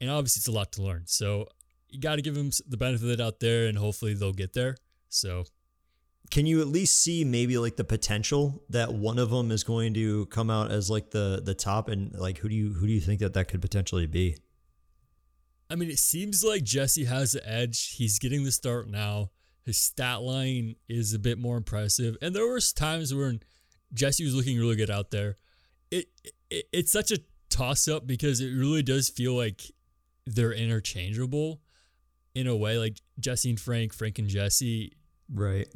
And 0.00 0.10
obviously 0.10 0.40
it's 0.40 0.48
a 0.48 0.52
lot 0.52 0.72
to 0.72 0.82
learn. 0.82 1.04
So 1.06 1.48
you 1.88 2.00
got 2.00 2.16
to 2.16 2.22
give 2.22 2.34
them 2.34 2.50
the 2.68 2.76
benefit 2.76 3.04
of 3.04 3.10
it 3.10 3.20
out 3.20 3.40
there 3.40 3.68
and 3.68 3.78
hopefully 3.78 4.14
they'll 4.14 4.32
get 4.32 4.52
there. 4.52 4.76
So 5.08 5.44
can 6.30 6.44
you 6.44 6.60
at 6.60 6.66
least 6.66 7.00
see 7.00 7.24
maybe 7.24 7.56
like 7.56 7.76
the 7.76 7.84
potential 7.84 8.62
that 8.70 8.92
one 8.92 9.18
of 9.18 9.30
them 9.30 9.50
is 9.50 9.62
going 9.62 9.94
to 9.94 10.26
come 10.26 10.50
out 10.50 10.72
as 10.72 10.90
like 10.90 11.10
the 11.10 11.40
the 11.42 11.54
top 11.54 11.88
and 11.88 12.12
like 12.14 12.38
who 12.38 12.48
do 12.48 12.54
you 12.54 12.72
who 12.74 12.86
do 12.86 12.92
you 12.92 13.00
think 13.00 13.20
that 13.20 13.34
that 13.34 13.48
could 13.48 13.62
potentially 13.62 14.06
be? 14.06 14.36
I 15.68 15.74
mean, 15.74 15.90
it 15.90 15.98
seems 15.98 16.44
like 16.44 16.62
Jesse 16.62 17.04
has 17.04 17.32
the 17.32 17.48
edge. 17.48 17.94
He's 17.96 18.18
getting 18.18 18.44
the 18.44 18.52
start 18.52 18.88
now. 18.88 19.30
His 19.64 19.78
stat 19.78 20.22
line 20.22 20.76
is 20.88 21.12
a 21.12 21.18
bit 21.18 21.38
more 21.38 21.56
impressive, 21.56 22.16
and 22.22 22.36
there 22.36 22.46
was 22.46 22.72
times 22.72 23.12
when 23.12 23.40
Jesse 23.92 24.24
was 24.24 24.34
looking 24.34 24.58
really 24.58 24.76
good 24.76 24.90
out 24.90 25.10
there. 25.10 25.38
It, 25.90 26.06
it 26.50 26.66
it's 26.72 26.92
such 26.92 27.10
a 27.10 27.18
toss 27.50 27.88
up 27.88 28.06
because 28.06 28.40
it 28.40 28.50
really 28.50 28.84
does 28.84 29.08
feel 29.08 29.34
like 29.34 29.62
they're 30.24 30.52
interchangeable 30.52 31.60
in 32.36 32.46
a 32.46 32.54
way. 32.54 32.78
Like 32.78 32.98
Jesse 33.18 33.50
and 33.50 33.58
Frank, 33.58 33.92
Frank 33.92 34.20
and 34.20 34.28
Jesse, 34.28 34.92
right? 35.32 35.66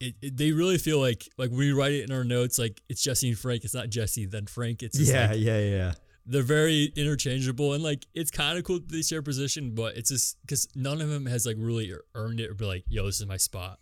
It, 0.00 0.14
it, 0.20 0.36
they 0.36 0.50
really 0.50 0.78
feel 0.78 0.98
like 0.98 1.28
like 1.38 1.52
we 1.52 1.70
write 1.72 1.92
it 1.92 2.10
in 2.10 2.12
our 2.12 2.24
notes 2.24 2.58
like 2.58 2.82
it's 2.88 3.00
Jesse 3.00 3.28
and 3.28 3.38
Frank. 3.38 3.64
It's 3.64 3.74
not 3.74 3.90
Jesse 3.90 4.26
then 4.26 4.46
Frank. 4.46 4.82
It's 4.82 4.98
yeah, 4.98 5.28
like, 5.28 5.38
yeah, 5.38 5.60
yeah 5.60 5.92
they're 6.26 6.42
very 6.42 6.92
interchangeable 6.96 7.72
and 7.72 7.82
like 7.82 8.06
it's 8.14 8.30
kind 8.30 8.58
of 8.58 8.64
cool 8.64 8.80
that 8.80 8.90
they 8.90 9.02
share 9.02 9.22
position, 9.22 9.74
but 9.74 9.96
it's 9.96 10.10
just 10.10 10.40
because 10.42 10.68
none 10.74 11.00
of 11.00 11.08
them 11.08 11.26
has 11.26 11.46
like 11.46 11.56
really 11.58 11.92
earned 12.14 12.40
it 12.40 12.50
or 12.50 12.54
be 12.54 12.64
like, 12.64 12.84
yo, 12.88 13.06
this 13.06 13.20
is 13.20 13.26
my 13.26 13.36
spot. 13.36 13.78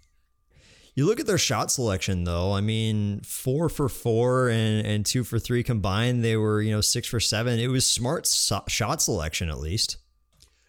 You 0.94 1.06
look 1.06 1.18
at 1.18 1.26
their 1.26 1.38
shot 1.38 1.72
selection 1.72 2.24
though. 2.24 2.52
I 2.52 2.60
mean, 2.60 3.20
four 3.20 3.68
for 3.68 3.88
four 3.88 4.48
and, 4.48 4.86
and 4.86 5.06
two 5.06 5.24
for 5.24 5.38
three 5.38 5.62
combined. 5.62 6.22
They 6.22 6.36
were, 6.36 6.62
you 6.62 6.70
know, 6.72 6.80
six 6.80 7.08
for 7.08 7.18
seven. 7.18 7.58
It 7.58 7.68
was 7.68 7.86
smart 7.86 8.26
so- 8.26 8.64
shot 8.68 9.02
selection 9.02 9.48
at 9.48 9.58
least. 9.58 9.96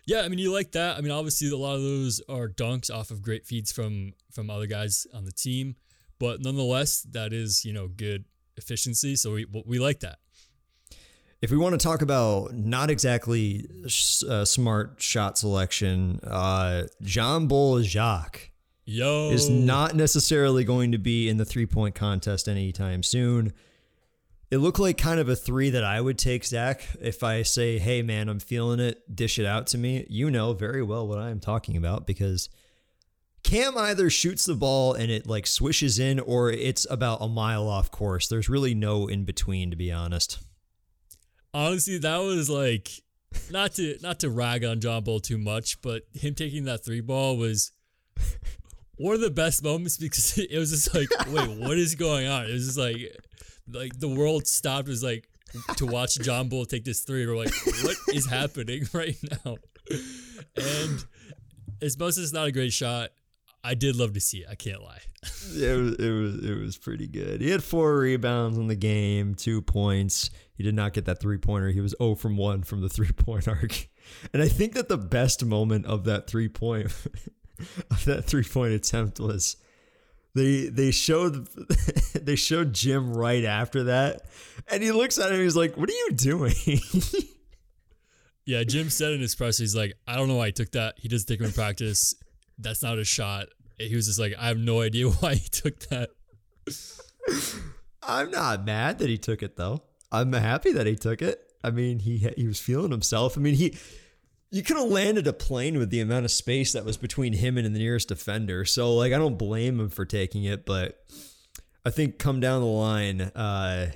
Yeah, 0.08 0.22
I 0.22 0.30
mean, 0.30 0.40
you 0.40 0.54
like 0.54 0.72
that. 0.74 0.98
I 0.98 1.02
mean, 1.02 1.12
obviously, 1.12 1.50
a 1.50 1.58
lot 1.58 1.76
of 1.76 1.82
those 1.82 2.22
are 2.30 2.48
dunks 2.48 2.94
off 2.94 3.10
of 3.10 3.22
great 3.22 3.46
feeds 3.46 3.72
from 3.72 4.14
from 4.32 4.50
other 4.50 4.68
guys 4.68 5.08
on 5.14 5.26
the 5.26 5.32
team, 5.32 5.76
but 6.20 6.42
nonetheless, 6.42 7.02
that 7.12 7.34
is 7.34 7.66
you 7.66 7.74
know 7.74 7.88
good 7.88 8.26
efficiency. 8.56 9.16
So 9.16 9.34
we 9.34 9.46
we 9.66 9.80
like 9.80 10.02
that. 10.02 10.20
If 11.42 11.52
we 11.52 11.58
want 11.58 11.80
to 11.80 11.84
talk 11.84 12.02
about 12.02 12.54
not 12.54 12.90
exactly 12.90 13.68
uh, 13.86 14.46
smart 14.46 14.96
shot 15.02 15.38
selection, 15.38 16.20
uh, 16.24 16.84
John 17.02 17.48
Bol 17.48 17.80
Ajak 17.80 18.50
Yo 18.86 19.32
is 19.32 19.50
not 19.50 19.96
necessarily 19.96 20.64
going 20.64 20.92
to 20.92 20.98
be 20.98 21.28
in 21.28 21.38
the 21.38 21.46
three 21.46 21.66
point 21.66 21.96
contest 21.96 22.48
anytime 22.48 23.04
soon. 23.04 23.54
It 24.52 24.58
looked 24.58 24.80
like 24.80 24.98
kind 24.98 25.20
of 25.20 25.28
a 25.28 25.36
three 25.36 25.72
that 25.72 25.84
I 25.84 26.00
would 26.00 26.20
take, 26.20 26.46
Zach. 26.46 26.88
If 27.02 27.24
I 27.24 27.42
say, 27.42 27.80
hey, 27.80 28.04
man, 28.04 28.30
I'm 28.30 28.40
feeling 28.40 28.80
it, 28.80 29.16
dish 29.16 29.40
it 29.40 29.46
out 29.46 29.68
to 29.68 29.78
me, 29.78 30.06
you 30.08 30.30
know 30.30 30.54
very 30.54 30.84
well 30.84 31.08
what 31.08 31.18
I 31.18 31.32
am 31.32 31.40
talking 31.40 31.76
about 31.76 32.06
because 32.06 32.50
Cam 33.44 33.78
either 33.78 34.10
shoots 34.10 34.46
the 34.46 34.56
ball 34.56 34.94
and 34.94 35.12
it 35.12 35.28
like 35.28 35.48
swishes 35.48 36.00
in 36.00 36.20
or 36.20 36.52
it's 36.52 36.86
about 36.90 37.20
a 37.22 37.28
mile 37.28 37.68
off 37.68 37.92
course. 37.92 38.28
There's 38.28 38.50
really 38.50 38.76
no 38.76 39.08
in 39.08 39.26
between, 39.26 39.72
to 39.72 39.76
be 39.76 39.92
honest. 39.92 40.40
Honestly, 41.56 41.98
that 42.00 42.18
was 42.18 42.50
like 42.50 42.90
not 43.50 43.76
to 43.76 43.98
not 44.02 44.20
to 44.20 44.30
rag 44.30 44.66
on 44.66 44.82
John 44.82 45.06
Bol 45.06 45.22
too 45.22 45.38
much, 45.38 45.82
but 45.82 46.04
him 46.14 46.36
taking 46.36 46.66
that 46.66 46.84
three 46.84 47.00
ball 47.00 47.38
was 47.38 47.72
one 48.98 49.16
of 49.16 49.22
the 49.22 49.32
best 49.32 49.64
moments 49.64 49.96
because 49.96 50.38
it 50.38 50.58
was 50.58 50.72
just 50.72 50.94
like, 50.94 51.08
wait, 51.30 51.58
what 51.58 51.78
is 51.78 51.96
going 51.96 52.28
on? 52.28 52.46
It 52.46 52.52
was 52.52 52.66
just 52.66 52.78
like 52.78 52.98
like 53.72 53.98
the 53.98 54.10
world 54.10 54.48
stopped 54.48 54.90
was 54.90 55.02
like 55.02 55.30
to 55.78 55.86
watch 55.86 56.20
John 56.20 56.50
Bol 56.50 56.66
take 56.66 56.84
this 56.84 57.00
three. 57.00 57.26
We're 57.26 57.38
like, 57.38 57.54
what 57.84 57.96
is 58.14 58.30
happening 58.30 58.90
right 58.94 59.16
now? 59.46 59.56
And 60.58 61.06
as 61.82 61.98
much 61.98 62.10
as 62.10 62.18
it's 62.18 62.34
not 62.34 62.48
a 62.48 62.52
great 62.52 62.74
shot, 62.74 63.12
I 63.66 63.74
did 63.74 63.96
love 63.96 64.14
to 64.14 64.20
see 64.20 64.40
it. 64.40 64.48
I 64.50 64.56
can't 64.56 64.82
lie. 64.82 65.02
it 65.24 65.80
was 65.80 65.96
it 65.96 66.12
was 66.12 66.46
it 66.46 66.60
was 66.60 66.78
pretty 66.78 67.08
good. 67.08 67.42
He 67.42 67.50
had 67.50 67.64
four 67.64 67.98
rebounds 67.98 68.58
in 68.58 68.68
the 68.68 68.76
game, 68.76 69.36
two 69.36 69.62
points. 69.62 70.30
He 70.54 70.64
did 70.64 70.76
not 70.76 70.94
get 70.94 71.06
that 71.06 71.20
three 71.20 71.38
pointer. 71.38 71.70
He 71.70 71.82
was 71.82 71.96
0 71.98 72.16
from 72.16 72.38
1 72.38 72.64
from 72.64 72.82
the 72.82 72.90
three 72.90 73.12
point 73.12 73.48
arc. 73.48 73.88
And 74.34 74.42
I 74.42 74.48
think 74.48 74.74
that 74.74 74.88
the 74.88 74.98
best 74.98 75.44
moment 75.44 75.86
of 75.86 76.06
that 76.06 76.28
three 76.28 76.48
point 76.48 76.86
of 77.92 78.06
that 78.06 78.26
three 78.26 78.44
point 78.44 78.74
attempt 78.74 79.20
was 79.20 79.58
they 80.36 80.68
they 80.68 80.92
showed 80.92 81.48
they 82.14 82.36
showed 82.36 82.74
Jim 82.74 83.14
right 83.14 83.46
after 83.46 83.86
that, 83.86 84.24
and 84.70 84.84
he 84.84 84.92
looks 84.92 85.18
at 85.18 85.32
him. 85.32 85.40
He's 85.40 85.56
like, 85.56 85.78
"What 85.78 85.90
are 85.90 85.94
you 85.94 86.12
doing?" 86.12 86.54
yeah, 88.46 88.64
Jim 88.64 88.90
said 88.90 89.14
in 89.14 89.22
his 89.22 89.34
press, 89.34 89.58
he's 89.58 89.76
like, 89.76 89.94
"I 90.06 90.16
don't 90.16 90.28
know 90.28 90.36
why 90.36 90.48
he 90.48 90.52
took 90.52 90.72
that. 90.74 90.96
He 90.98 91.08
doesn't 91.08 91.28
take 91.28 91.40
him 91.40 91.46
in 91.46 91.54
practice. 91.54 92.14
That's 92.60 92.84
not 92.84 93.00
a 93.00 93.06
shot." 93.06 93.48
He 93.78 93.96
was 93.96 94.08
just 94.08 94.20
like, 94.20 94.34
"I 94.38 94.48
have 94.48 94.58
no 94.58 94.82
idea 94.82 95.10
why 95.10 95.36
he 95.36 95.50
took 95.50 95.80
that." 95.90 96.10
I'm 98.04 98.32
not 98.32 98.66
mad 98.66 99.00
that 99.00 99.10
he 99.10 99.18
took 99.18 99.42
it 99.42 99.56
though. 99.56 99.84
I'm 100.12 100.32
happy 100.34 100.72
that 100.74 100.88
he 100.88 100.96
took 100.96 101.22
it. 101.22 101.42
I 101.64 101.72
mean, 101.72 102.00
he 102.00 102.18
he 102.38 102.48
was 102.48 102.60
feeling 102.60 102.92
himself. 102.92 103.38
I 103.38 103.42
mean, 103.42 103.56
he 103.56 103.76
you 104.52 104.64
could 104.64 104.78
have 104.78 104.90
landed 104.90 105.28
a 105.28 105.34
plane 105.34 105.78
with 105.78 105.90
the 105.90 106.00
amount 106.00 106.26
of 106.26 106.32
space 106.32 106.74
that 106.74 106.86
was 106.86 106.98
between 106.98 107.34
him 107.34 107.58
and 107.58 107.66
the 107.66 107.80
nearest 107.80 108.08
defender. 108.10 108.64
So 108.64 108.96
like 108.96 109.12
I 109.12 109.18
don't 109.18 109.38
blame 109.38 109.80
him 109.80 109.90
for 109.90 110.06
taking 110.06 110.44
it, 110.44 110.66
but 110.66 111.04
I 111.86 111.90
think 111.90 112.20
come 112.20 112.40
down 112.40 112.62
the 112.62 112.68
line, 112.68 113.22
uh, 113.22 113.92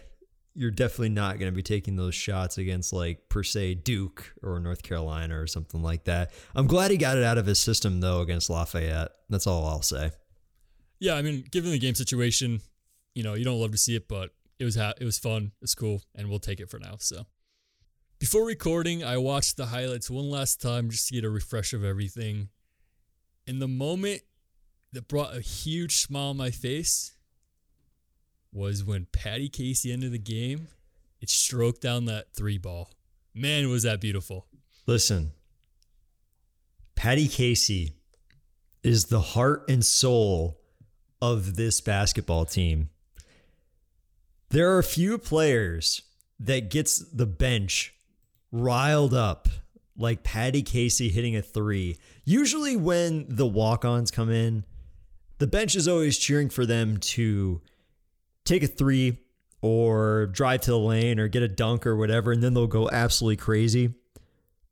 you're 0.53 0.71
definitely 0.71 1.09
not 1.09 1.39
going 1.39 1.51
to 1.51 1.55
be 1.55 1.63
taking 1.63 1.95
those 1.95 2.15
shots 2.15 2.57
against 2.57 2.91
like 2.91 3.29
per 3.29 3.43
se 3.43 3.75
Duke 3.75 4.33
or 4.41 4.59
North 4.59 4.83
Carolina 4.83 5.39
or 5.39 5.47
something 5.47 5.81
like 5.81 6.05
that. 6.05 6.31
I'm 6.55 6.67
glad 6.67 6.91
he 6.91 6.97
got 6.97 7.17
it 7.17 7.23
out 7.23 7.37
of 7.37 7.45
his 7.45 7.59
system 7.59 7.99
though 8.01 8.21
against 8.21 8.49
Lafayette. 8.49 9.11
That's 9.29 9.47
all 9.47 9.65
I'll 9.65 9.81
say. 9.81 10.11
Yeah, 10.99 11.13
I 11.13 11.21
mean, 11.21 11.45
given 11.49 11.71
the 11.71 11.79
game 11.79 11.95
situation, 11.95 12.59
you 13.15 13.23
know, 13.23 13.35
you 13.35 13.45
don't 13.45 13.59
love 13.59 13.71
to 13.71 13.77
see 13.77 13.95
it, 13.95 14.07
but 14.07 14.31
it 14.59 14.65
was 14.65 14.75
ha- 14.75 14.93
it 14.99 15.05
was 15.05 15.17
fun, 15.17 15.53
it's 15.61 15.75
cool, 15.75 16.01
and 16.15 16.29
we'll 16.29 16.39
take 16.39 16.59
it 16.59 16.69
for 16.69 16.79
now. 16.79 16.95
So. 16.99 17.25
Before 18.19 18.45
recording, 18.45 19.01
I 19.01 19.15
watched 19.15 19.55
the 19.55 19.67
highlights 19.67 20.09
one 20.09 20.29
last 20.29 20.61
time 20.61 20.89
just 20.89 21.07
to 21.07 21.13
get 21.13 21.23
a 21.23 21.29
refresh 21.29 21.71
of 21.71 21.85
everything. 21.85 22.49
And 23.47 23.61
the 23.61 23.67
moment 23.69 24.23
that 24.91 25.07
brought 25.07 25.33
a 25.33 25.39
huge 25.39 25.95
smile 25.95 26.31
on 26.31 26.37
my 26.37 26.51
face 26.51 27.15
was 28.51 28.83
when 28.83 29.07
Patty 29.11 29.49
Casey 29.49 29.91
ended 29.91 30.11
the 30.11 30.19
game. 30.19 30.67
It 31.21 31.29
stroked 31.29 31.81
down 31.81 32.05
that 32.05 32.33
three 32.33 32.57
ball. 32.57 32.91
Man, 33.33 33.69
was 33.69 33.83
that 33.83 34.01
beautiful. 34.01 34.47
Listen, 34.87 35.33
Patty 36.95 37.27
Casey 37.27 37.93
is 38.83 39.05
the 39.05 39.21
heart 39.21 39.65
and 39.69 39.85
soul 39.85 40.59
of 41.21 41.55
this 41.55 41.81
basketball 41.81 42.45
team. 42.45 42.89
There 44.49 44.75
are 44.77 44.83
few 44.83 45.17
players 45.17 46.01
that 46.39 46.69
gets 46.69 46.97
the 46.97 47.25
bench 47.25 47.93
riled 48.51 49.13
up 49.13 49.47
like 49.97 50.23
Patty 50.23 50.63
Casey 50.63 51.09
hitting 51.09 51.35
a 51.35 51.41
three. 51.41 51.97
Usually, 52.23 52.75
when 52.75 53.25
the 53.29 53.45
walk 53.45 53.85
ons 53.85 54.09
come 54.09 54.31
in, 54.31 54.65
the 55.37 55.47
bench 55.47 55.75
is 55.75 55.87
always 55.87 56.17
cheering 56.17 56.49
for 56.49 56.65
them 56.65 56.97
to 56.97 57.61
take 58.49 58.63
a 58.63 58.67
three 58.67 59.19
or 59.61 60.27
drive 60.27 60.61
to 60.61 60.71
the 60.71 60.79
lane 60.79 61.19
or 61.19 61.27
get 61.27 61.43
a 61.43 61.47
dunk 61.47 61.85
or 61.85 61.95
whatever, 61.95 62.31
and 62.31 62.41
then 62.41 62.53
they'll 62.53 62.67
go 62.67 62.89
absolutely 62.89 63.37
crazy. 63.37 63.93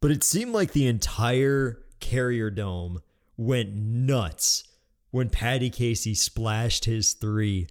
But 0.02 0.12
it 0.12 0.24
seemed 0.24 0.54
like 0.54 0.72
the 0.72 0.88
entire 0.88 1.80
Carrier 2.00 2.50
Dome 2.50 3.02
went 3.36 3.74
nuts 3.74 4.63
when 5.12 5.30
Patty 5.30 5.70
Casey 5.70 6.13
splashed 6.16 6.86
his 6.86 7.13
three. 7.13 7.68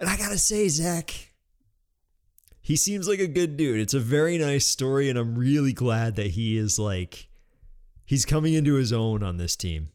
And 0.00 0.08
I 0.08 0.16
gotta 0.16 0.38
say, 0.38 0.68
Zach, 0.68 1.32
he 2.60 2.76
seems 2.76 3.08
like 3.08 3.20
a 3.20 3.26
good 3.26 3.56
dude. 3.56 3.80
It's 3.80 3.94
a 3.94 4.00
very 4.00 4.38
nice 4.38 4.66
story, 4.66 5.08
and 5.08 5.18
I'm 5.18 5.36
really 5.36 5.72
glad 5.72 6.16
that 6.16 6.32
he 6.32 6.56
is 6.56 6.78
like 6.78 7.28
he's 8.04 8.24
coming 8.24 8.54
into 8.54 8.74
his 8.74 8.92
own 8.92 9.22
on 9.22 9.36
this 9.36 9.56
team. 9.56 9.88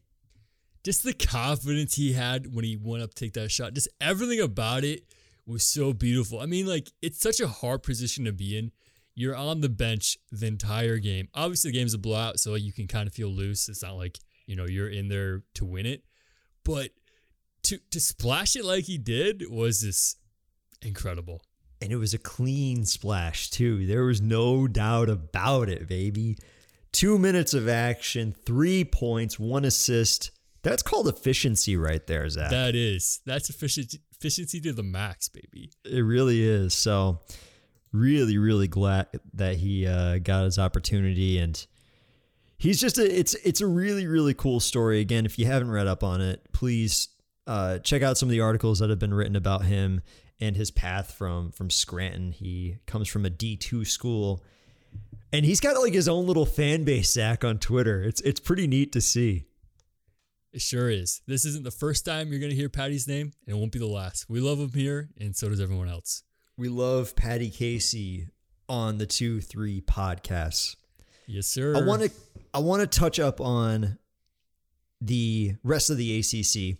Just 0.82 1.04
the 1.04 1.12
confidence 1.12 1.94
he 1.94 2.12
had 2.12 2.54
when 2.54 2.64
he 2.64 2.76
went 2.76 3.02
up 3.04 3.14
to 3.14 3.24
take 3.24 3.34
that 3.34 3.50
shot, 3.50 3.74
just 3.74 3.88
everything 4.00 4.40
about 4.40 4.84
it 4.84 5.04
was 5.52 5.64
so 5.64 5.92
beautiful. 5.92 6.40
I 6.40 6.46
mean, 6.46 6.66
like 6.66 6.90
it's 7.00 7.20
such 7.20 7.40
a 7.40 7.48
hard 7.48 7.82
position 7.82 8.24
to 8.24 8.32
be 8.32 8.58
in. 8.58 8.72
You're 9.14 9.36
on 9.36 9.60
the 9.60 9.68
bench 9.68 10.16
the 10.30 10.46
entire 10.46 10.98
game. 10.98 11.28
Obviously, 11.34 11.70
the 11.70 11.78
game's 11.78 11.94
a 11.94 11.98
blowout, 11.98 12.40
so 12.40 12.54
you 12.54 12.72
can 12.72 12.86
kind 12.86 13.06
of 13.06 13.12
feel 13.12 13.28
loose. 13.28 13.68
It's 13.68 13.82
not 13.82 13.96
like 13.96 14.18
you 14.46 14.56
know 14.56 14.66
you're 14.66 14.88
in 14.88 15.08
there 15.08 15.42
to 15.54 15.64
win 15.64 15.86
it, 15.86 16.04
but 16.64 16.90
to 17.64 17.78
to 17.90 18.00
splash 18.00 18.56
it 18.56 18.64
like 18.64 18.84
he 18.84 18.98
did 18.98 19.44
was 19.50 19.82
just 19.82 20.18
incredible 20.80 21.42
and 21.82 21.90
it 21.90 21.96
was 21.96 22.14
a 22.14 22.18
clean 22.18 22.84
splash 22.84 23.50
too. 23.50 23.86
There 23.86 24.04
was 24.04 24.20
no 24.22 24.68
doubt 24.68 25.08
about 25.08 25.68
it, 25.68 25.88
baby. 25.88 26.38
Two 26.92 27.18
minutes 27.18 27.54
of 27.54 27.68
action, 27.68 28.36
three 28.46 28.84
points, 28.84 29.38
one 29.38 29.64
assist. 29.64 30.30
That's 30.62 30.82
called 30.82 31.08
efficiency 31.08 31.76
right 31.76 32.06
there, 32.06 32.28
Zach. 32.28 32.50
That 32.50 32.76
is. 32.76 33.20
That's 33.26 33.50
efficiency 33.50 34.00
efficiency 34.22 34.60
to 34.60 34.72
the 34.72 34.84
max, 34.84 35.28
baby. 35.28 35.70
It 35.84 36.00
really 36.00 36.42
is. 36.42 36.74
So 36.74 37.18
really, 37.92 38.38
really 38.38 38.68
glad 38.68 39.08
that 39.34 39.56
he 39.56 39.86
uh, 39.86 40.18
got 40.18 40.44
his 40.44 40.60
opportunity 40.60 41.38
and 41.38 41.66
he's 42.56 42.80
just 42.80 42.98
a 42.98 43.18
it's 43.18 43.34
it's 43.34 43.60
a 43.60 43.66
really, 43.66 44.06
really 44.06 44.32
cool 44.32 44.60
story. 44.60 45.00
Again, 45.00 45.26
if 45.26 45.38
you 45.40 45.46
haven't 45.46 45.72
read 45.72 45.88
up 45.88 46.04
on 46.04 46.20
it, 46.20 46.40
please 46.52 47.08
uh, 47.48 47.78
check 47.78 48.02
out 48.02 48.16
some 48.16 48.28
of 48.28 48.30
the 48.30 48.40
articles 48.40 48.78
that 48.78 48.90
have 48.90 49.00
been 49.00 49.12
written 49.12 49.34
about 49.34 49.64
him 49.64 50.02
and 50.40 50.54
his 50.56 50.70
path 50.70 51.12
from 51.12 51.50
from 51.50 51.68
Scranton. 51.68 52.30
He 52.30 52.76
comes 52.86 53.08
from 53.08 53.26
a 53.26 53.30
D2 53.30 53.86
school. 53.86 54.42
And 55.34 55.46
he's 55.46 55.60
got 55.60 55.80
like 55.80 55.94
his 55.94 56.08
own 56.08 56.26
little 56.26 56.44
fan 56.44 56.84
base, 56.84 57.10
Zach, 57.10 57.42
on 57.42 57.58
Twitter. 57.58 58.02
It's 58.02 58.20
it's 58.20 58.38
pretty 58.38 58.66
neat 58.66 58.92
to 58.92 59.00
see. 59.00 59.46
It 60.52 60.60
sure 60.60 60.90
is. 60.90 61.22
This 61.26 61.44
isn't 61.44 61.64
the 61.64 61.70
first 61.70 62.04
time 62.04 62.30
you're 62.30 62.40
going 62.40 62.50
to 62.50 62.56
hear 62.56 62.68
Patty's 62.68 63.08
name, 63.08 63.32
and 63.46 63.56
it 63.56 63.58
won't 63.58 63.72
be 63.72 63.78
the 63.78 63.86
last. 63.86 64.26
We 64.28 64.40
love 64.40 64.58
him 64.58 64.72
here, 64.72 65.08
and 65.18 65.34
so 65.34 65.48
does 65.48 65.60
everyone 65.60 65.88
else. 65.88 66.22
We 66.58 66.68
love 66.68 67.16
Patty 67.16 67.50
Casey 67.50 68.28
on 68.68 68.98
the 68.98 69.06
2 69.06 69.40
3 69.40 69.80
podcasts. 69.82 70.76
Yes, 71.26 71.46
sir. 71.46 71.76
I 71.76 71.80
want 71.80 72.02
to 72.02 72.10
I 72.52 72.58
want 72.58 72.80
to 72.82 72.98
touch 72.98 73.18
up 73.18 73.40
on 73.40 73.98
the 75.00 75.56
rest 75.62 75.90
of 75.90 75.96
the 75.96 76.18
ACC. 76.18 76.78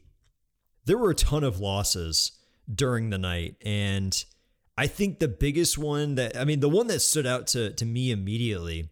There 0.85 0.99
were 0.99 1.11
a 1.11 1.15
ton 1.15 1.45
of 1.45 1.61
losses 1.61 2.33
during 2.73 3.11
the 3.11 3.19
night. 3.19 3.57
And 3.65 4.25
I 4.77 4.87
think 4.87 5.19
the 5.19 5.29
biggest 5.29 5.79
one 5.79 6.15
that, 6.17 6.37
I 6.37 6.45
mean, 6.45 6.61
the 6.61 6.69
one 6.69 6.87
that 6.89 7.01
stood 7.01 7.27
out 7.27 7.47
to, 7.49 7.73
to 7.73 7.85
me 7.85 8.11
immediately 8.11 8.89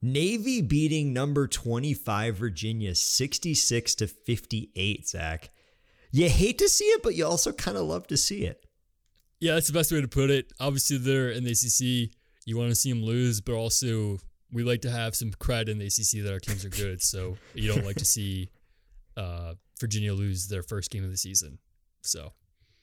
Navy 0.00 0.62
beating 0.62 1.12
number 1.12 1.48
25 1.48 2.36
Virginia 2.36 2.94
66 2.94 3.94
to 3.96 4.06
58, 4.06 5.08
Zach. 5.08 5.50
You 6.10 6.28
hate 6.28 6.58
to 6.58 6.68
see 6.68 6.84
it, 6.84 7.02
but 7.02 7.14
you 7.14 7.26
also 7.26 7.52
kind 7.52 7.76
of 7.76 7.84
love 7.84 8.06
to 8.06 8.16
see 8.16 8.44
it. 8.44 8.64
Yeah, 9.40 9.54
that's 9.54 9.66
the 9.66 9.72
best 9.72 9.92
way 9.92 10.00
to 10.00 10.08
put 10.08 10.30
it. 10.30 10.52
Obviously, 10.60 10.98
they're 10.98 11.30
in 11.30 11.44
the 11.44 11.50
ACC. 11.50 12.14
You 12.44 12.56
want 12.56 12.70
to 12.70 12.74
see 12.74 12.90
them 12.90 13.04
lose, 13.04 13.40
but 13.40 13.54
also 13.54 14.18
we 14.52 14.62
like 14.62 14.82
to 14.82 14.90
have 14.90 15.14
some 15.14 15.30
cred 15.30 15.68
in 15.68 15.78
the 15.78 15.86
ACC 15.86 16.24
that 16.24 16.32
our 16.32 16.40
teams 16.40 16.64
are 16.64 16.70
good. 16.70 17.02
So 17.02 17.36
you 17.54 17.72
don't 17.72 17.84
like 17.84 17.96
to 17.96 18.04
see 18.06 18.50
uh, 19.16 19.54
Virginia 19.80 20.14
lose 20.14 20.48
their 20.48 20.62
first 20.62 20.90
game 20.90 21.04
of 21.04 21.10
the 21.10 21.16
season. 21.16 21.58
So 22.02 22.32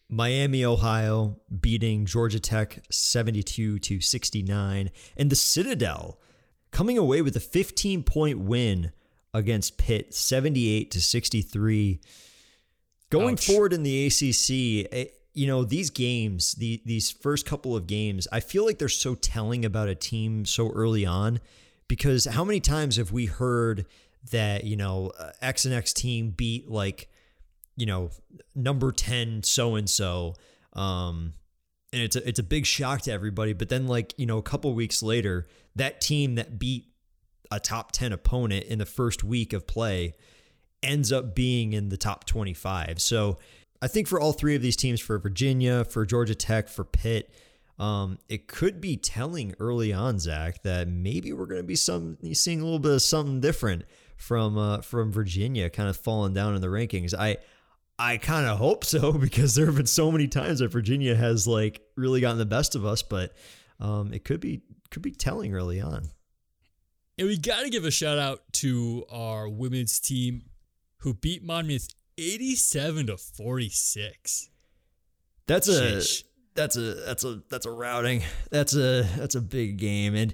Miami, 0.10 0.64
Ohio 0.64 1.38
beating 1.60 2.06
Georgia 2.06 2.40
Tech 2.40 2.84
72 2.92 3.80
to 3.80 4.00
69, 4.00 4.92
and 5.18 5.30
the 5.30 5.36
Citadel 5.36 6.20
coming 6.72 6.98
away 6.98 7.22
with 7.22 7.36
a 7.36 7.40
15 7.40 8.04
point 8.04 8.40
win 8.40 8.92
against 9.34 9.78
Pitt 9.78 10.14
78 10.14 10.92
to 10.92 11.02
63. 11.02 12.00
Going 13.10 13.34
Ouch. 13.34 13.46
forward 13.46 13.74
in 13.74 13.84
the 13.84 14.08
ACC, 14.08 14.90
eh, 14.92 15.06
you 15.34 15.48
know, 15.48 15.64
these 15.64 15.90
games, 15.90 16.54
the, 16.54 16.82
these 16.86 17.12
first 17.12 17.46
couple 17.46 17.76
of 17.76 17.88
games, 17.88 18.28
I 18.32 18.40
feel 18.40 18.66
like 18.66 18.80
they're 18.80 18.90
so 18.90 19.16
telling 19.16 19.66
about 19.66 19.90
a 19.90 19.96
team 19.96 20.46
so 20.46 20.72
early 20.72 21.06
on 21.06 21.40
because 21.88 22.26
how 22.26 22.44
many 22.44 22.60
times 22.60 22.96
have 22.96 23.12
we 23.12 23.26
heard 23.26 23.86
that, 24.32 24.64
you 24.64 24.76
know, 24.76 25.12
uh, 25.20 25.32
X 25.42 25.66
and 25.66 25.74
X 25.74 25.94
team 25.94 26.32
beat 26.32 26.70
like, 26.70 27.10
you 27.76 27.86
know, 27.86 28.10
number 28.56 28.92
10 28.92 29.44
so 29.44 29.76
and 29.76 29.90
so 29.90 30.34
um 30.74 31.34
and 31.96 32.04
it's 32.04 32.18
a, 32.18 32.28
it's 32.28 32.40
a 32.40 32.44
big 32.44 32.66
shock 32.66 33.04
to 33.04 33.12
everybody, 33.12 33.54
but 33.54 33.70
then 33.70 33.88
like, 33.88 34.14
you 34.18 34.26
know, 34.26 34.38
a 34.38 34.42
couple 34.42 34.74
weeks 34.74 35.02
later, 35.02 35.48
that 35.78 36.02
team 36.02 36.36
that 36.36 36.60
beat 36.60 36.90
a 37.50 37.58
top 37.58 37.94
10 37.94 38.12
opponent 38.12 38.66
in 38.66 38.80
the 38.80 38.86
first 38.86 39.24
week 39.24 39.54
of 39.54 39.66
play 39.66 40.14
ends 40.84 41.14
up 41.14 41.34
being 41.34 41.72
in 41.72 41.88
the 41.88 41.96
top 41.96 42.26
25. 42.26 43.02
So 43.02 43.38
I 43.82 43.88
think 43.88 44.10
for 44.10 44.20
all 44.20 44.34
three 44.34 44.56
of 44.58 44.62
these 44.62 44.76
teams, 44.76 45.00
for 45.00 45.18
Virginia, 45.18 45.86
for 45.86 46.06
Georgia 46.06 46.36
Tech, 46.36 46.68
for 46.68 46.84
Pitt, 46.84 47.34
um, 47.80 48.20
it 48.28 48.50
could 48.50 48.82
be 48.82 48.98
telling 48.98 49.56
early 49.58 49.94
on, 49.94 50.20
Zach, 50.20 50.64
that 50.64 50.90
maybe 50.90 51.32
we're 51.32 51.46
going 51.46 51.62
to 51.62 51.68
be 51.68 51.78
some 51.78 52.18
seeing 52.34 52.60
a 52.60 52.64
little 52.66 52.80
bit 52.80 52.92
of 52.92 53.02
something 53.04 53.40
different 53.40 53.86
from 54.18 54.58
uh, 54.58 54.82
from 54.82 55.14
Virginia, 55.14 55.70
kind 55.70 55.88
of 55.88 55.96
falling 55.96 56.34
down 56.34 56.56
in 56.56 56.62
the 56.62 56.68
rankings. 56.68 57.14
I 57.14 57.38
I 57.98 58.18
kind 58.18 58.46
of 58.46 58.58
hope 58.58 58.84
so 58.84 59.12
because 59.18 59.56
there 59.56 59.66
have 59.66 59.76
been 59.76 59.86
so 59.86 60.12
many 60.12 60.28
times 60.28 60.60
that 60.60 60.70
Virginia 60.70 61.16
has 61.16 61.48
like 61.48 61.82
really 61.96 62.22
gotten 62.22 62.38
the 62.38 62.46
best 62.46 62.76
of 62.76 62.86
us, 62.86 63.02
but 63.02 63.34
um, 63.80 64.14
it 64.14 64.24
could 64.24 64.40
be 64.40 64.62
could 64.90 65.02
be 65.02 65.12
telling 65.12 65.54
early 65.54 65.82
on. 65.82 66.10
And 67.18 67.28
we 67.28 67.38
got 67.38 67.64
to 67.64 67.70
give 67.70 67.86
a 67.86 67.92
shout 67.92 68.18
out 68.18 68.42
to 68.54 69.06
our 69.10 69.48
women's 69.48 70.00
team 70.00 70.44
who 70.98 71.14
beat 71.14 71.44
Monmouth 71.44 71.88
87 72.18 73.08
to 73.08 73.18
46. 73.18 74.50
That's 75.48 75.70
a 75.70 76.02
that's 76.56 76.76
a 76.78 76.82
that's 77.06 77.24
a 77.24 77.42
that's 77.50 77.66
a 77.66 77.72
routing. 77.72 78.24
That's 78.50 78.76
a 78.76 79.04
that's 79.04 79.36
a 79.36 79.42
big 79.42 79.78
game 79.78 80.16
and 80.16 80.34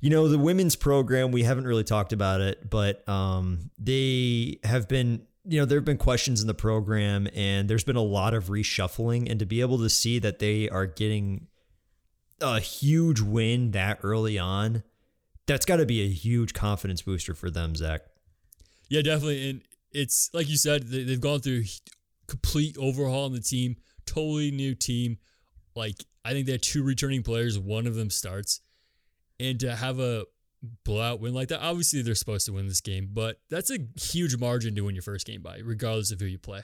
you 0.00 0.10
know 0.10 0.28
the 0.28 0.38
women's 0.38 0.76
program 0.76 1.32
we 1.32 1.42
haven't 1.44 1.66
really 1.66 1.84
talked 1.84 2.12
about 2.12 2.40
it, 2.40 2.68
but 2.68 3.06
um 3.08 3.70
they 3.78 4.58
have 4.64 4.88
been 4.88 5.26
you 5.44 5.58
know 5.58 5.64
there 5.64 5.78
have 5.78 5.84
been 5.84 5.98
questions 5.98 6.40
in 6.40 6.46
the 6.46 6.54
program 6.54 7.28
and 7.34 7.68
there's 7.68 7.84
been 7.84 7.96
a 7.96 8.02
lot 8.02 8.34
of 8.34 8.46
reshuffling 8.46 9.30
and 9.30 9.40
to 9.40 9.46
be 9.46 9.60
able 9.60 9.78
to 9.78 9.90
see 9.90 10.18
that 10.18 10.38
they 10.38 10.68
are 10.68 10.86
getting 10.86 11.48
a 12.40 12.60
huge 12.60 13.20
win 13.20 13.72
that 13.72 13.98
early 14.02 14.38
on 14.38 14.82
that's 15.46 15.64
got 15.64 15.76
to 15.76 15.86
be 15.86 16.02
a 16.02 16.08
huge 16.08 16.54
confidence 16.54 17.02
booster 17.02 17.34
for 17.34 17.50
them, 17.50 17.74
Zach. 17.74 18.02
Yeah, 18.88 19.02
definitely. 19.02 19.50
And 19.50 19.62
it's 19.92 20.30
like 20.32 20.48
you 20.48 20.56
said, 20.56 20.88
they, 20.88 21.04
they've 21.04 21.20
gone 21.20 21.40
through 21.40 21.64
complete 22.28 22.76
overhaul 22.78 23.26
on 23.26 23.32
the 23.32 23.40
team, 23.40 23.76
totally 24.06 24.50
new 24.50 24.74
team. 24.74 25.18
Like 25.74 25.96
I 26.24 26.32
think 26.32 26.46
they 26.46 26.52
had 26.52 26.62
two 26.62 26.82
returning 26.82 27.22
players, 27.22 27.58
one 27.58 27.86
of 27.86 27.94
them 27.94 28.10
starts, 28.10 28.60
and 29.40 29.58
to 29.60 29.74
have 29.74 29.98
a 29.98 30.24
blowout 30.84 31.20
win 31.20 31.34
like 31.34 31.48
that, 31.48 31.60
obviously 31.60 32.02
they're 32.02 32.14
supposed 32.14 32.46
to 32.46 32.52
win 32.52 32.68
this 32.68 32.80
game, 32.80 33.10
but 33.12 33.40
that's 33.50 33.70
a 33.70 33.78
huge 33.96 34.36
margin 34.36 34.74
to 34.74 34.82
win 34.82 34.94
your 34.94 35.02
first 35.02 35.26
game 35.26 35.42
by, 35.42 35.58
regardless 35.64 36.10
of 36.10 36.20
who 36.20 36.26
you 36.26 36.38
play. 36.38 36.62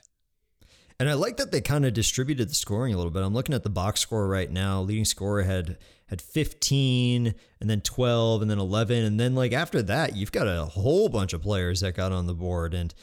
And 1.01 1.09
I 1.09 1.15
like 1.15 1.37
that 1.37 1.53
they 1.53 1.61
kind 1.61 1.87
of 1.87 1.93
distributed 1.93 2.51
the 2.51 2.55
scoring 2.55 2.93
a 2.93 2.97
little 2.97 3.13
bit. 3.13 3.23
I'm 3.23 3.35
looking 3.35 3.55
at 3.55 3.63
the 3.63 3.71
box 3.71 4.01
score 4.01 4.27
right 4.27 4.51
now. 4.51 4.81
Leading 4.81 5.05
scorer 5.05 5.43
had 5.43 5.79
had 6.07 6.21
15 6.21 7.35
and 7.61 7.71
then 7.71 7.81
12 7.83 8.43
and 8.43 8.51
then 8.51 8.59
11 8.59 9.05
and 9.05 9.21
then 9.21 9.35
like 9.35 9.53
after 9.53 9.81
that, 9.83 10.17
you've 10.17 10.33
got 10.33 10.49
a 10.49 10.65
whole 10.65 11.09
bunch 11.09 11.33
of 11.33 11.43
players 11.43 11.81
that 11.81 11.95
got 11.95 12.11
on 12.11 12.27
the 12.27 12.35
board 12.35 12.75
and 12.75 12.95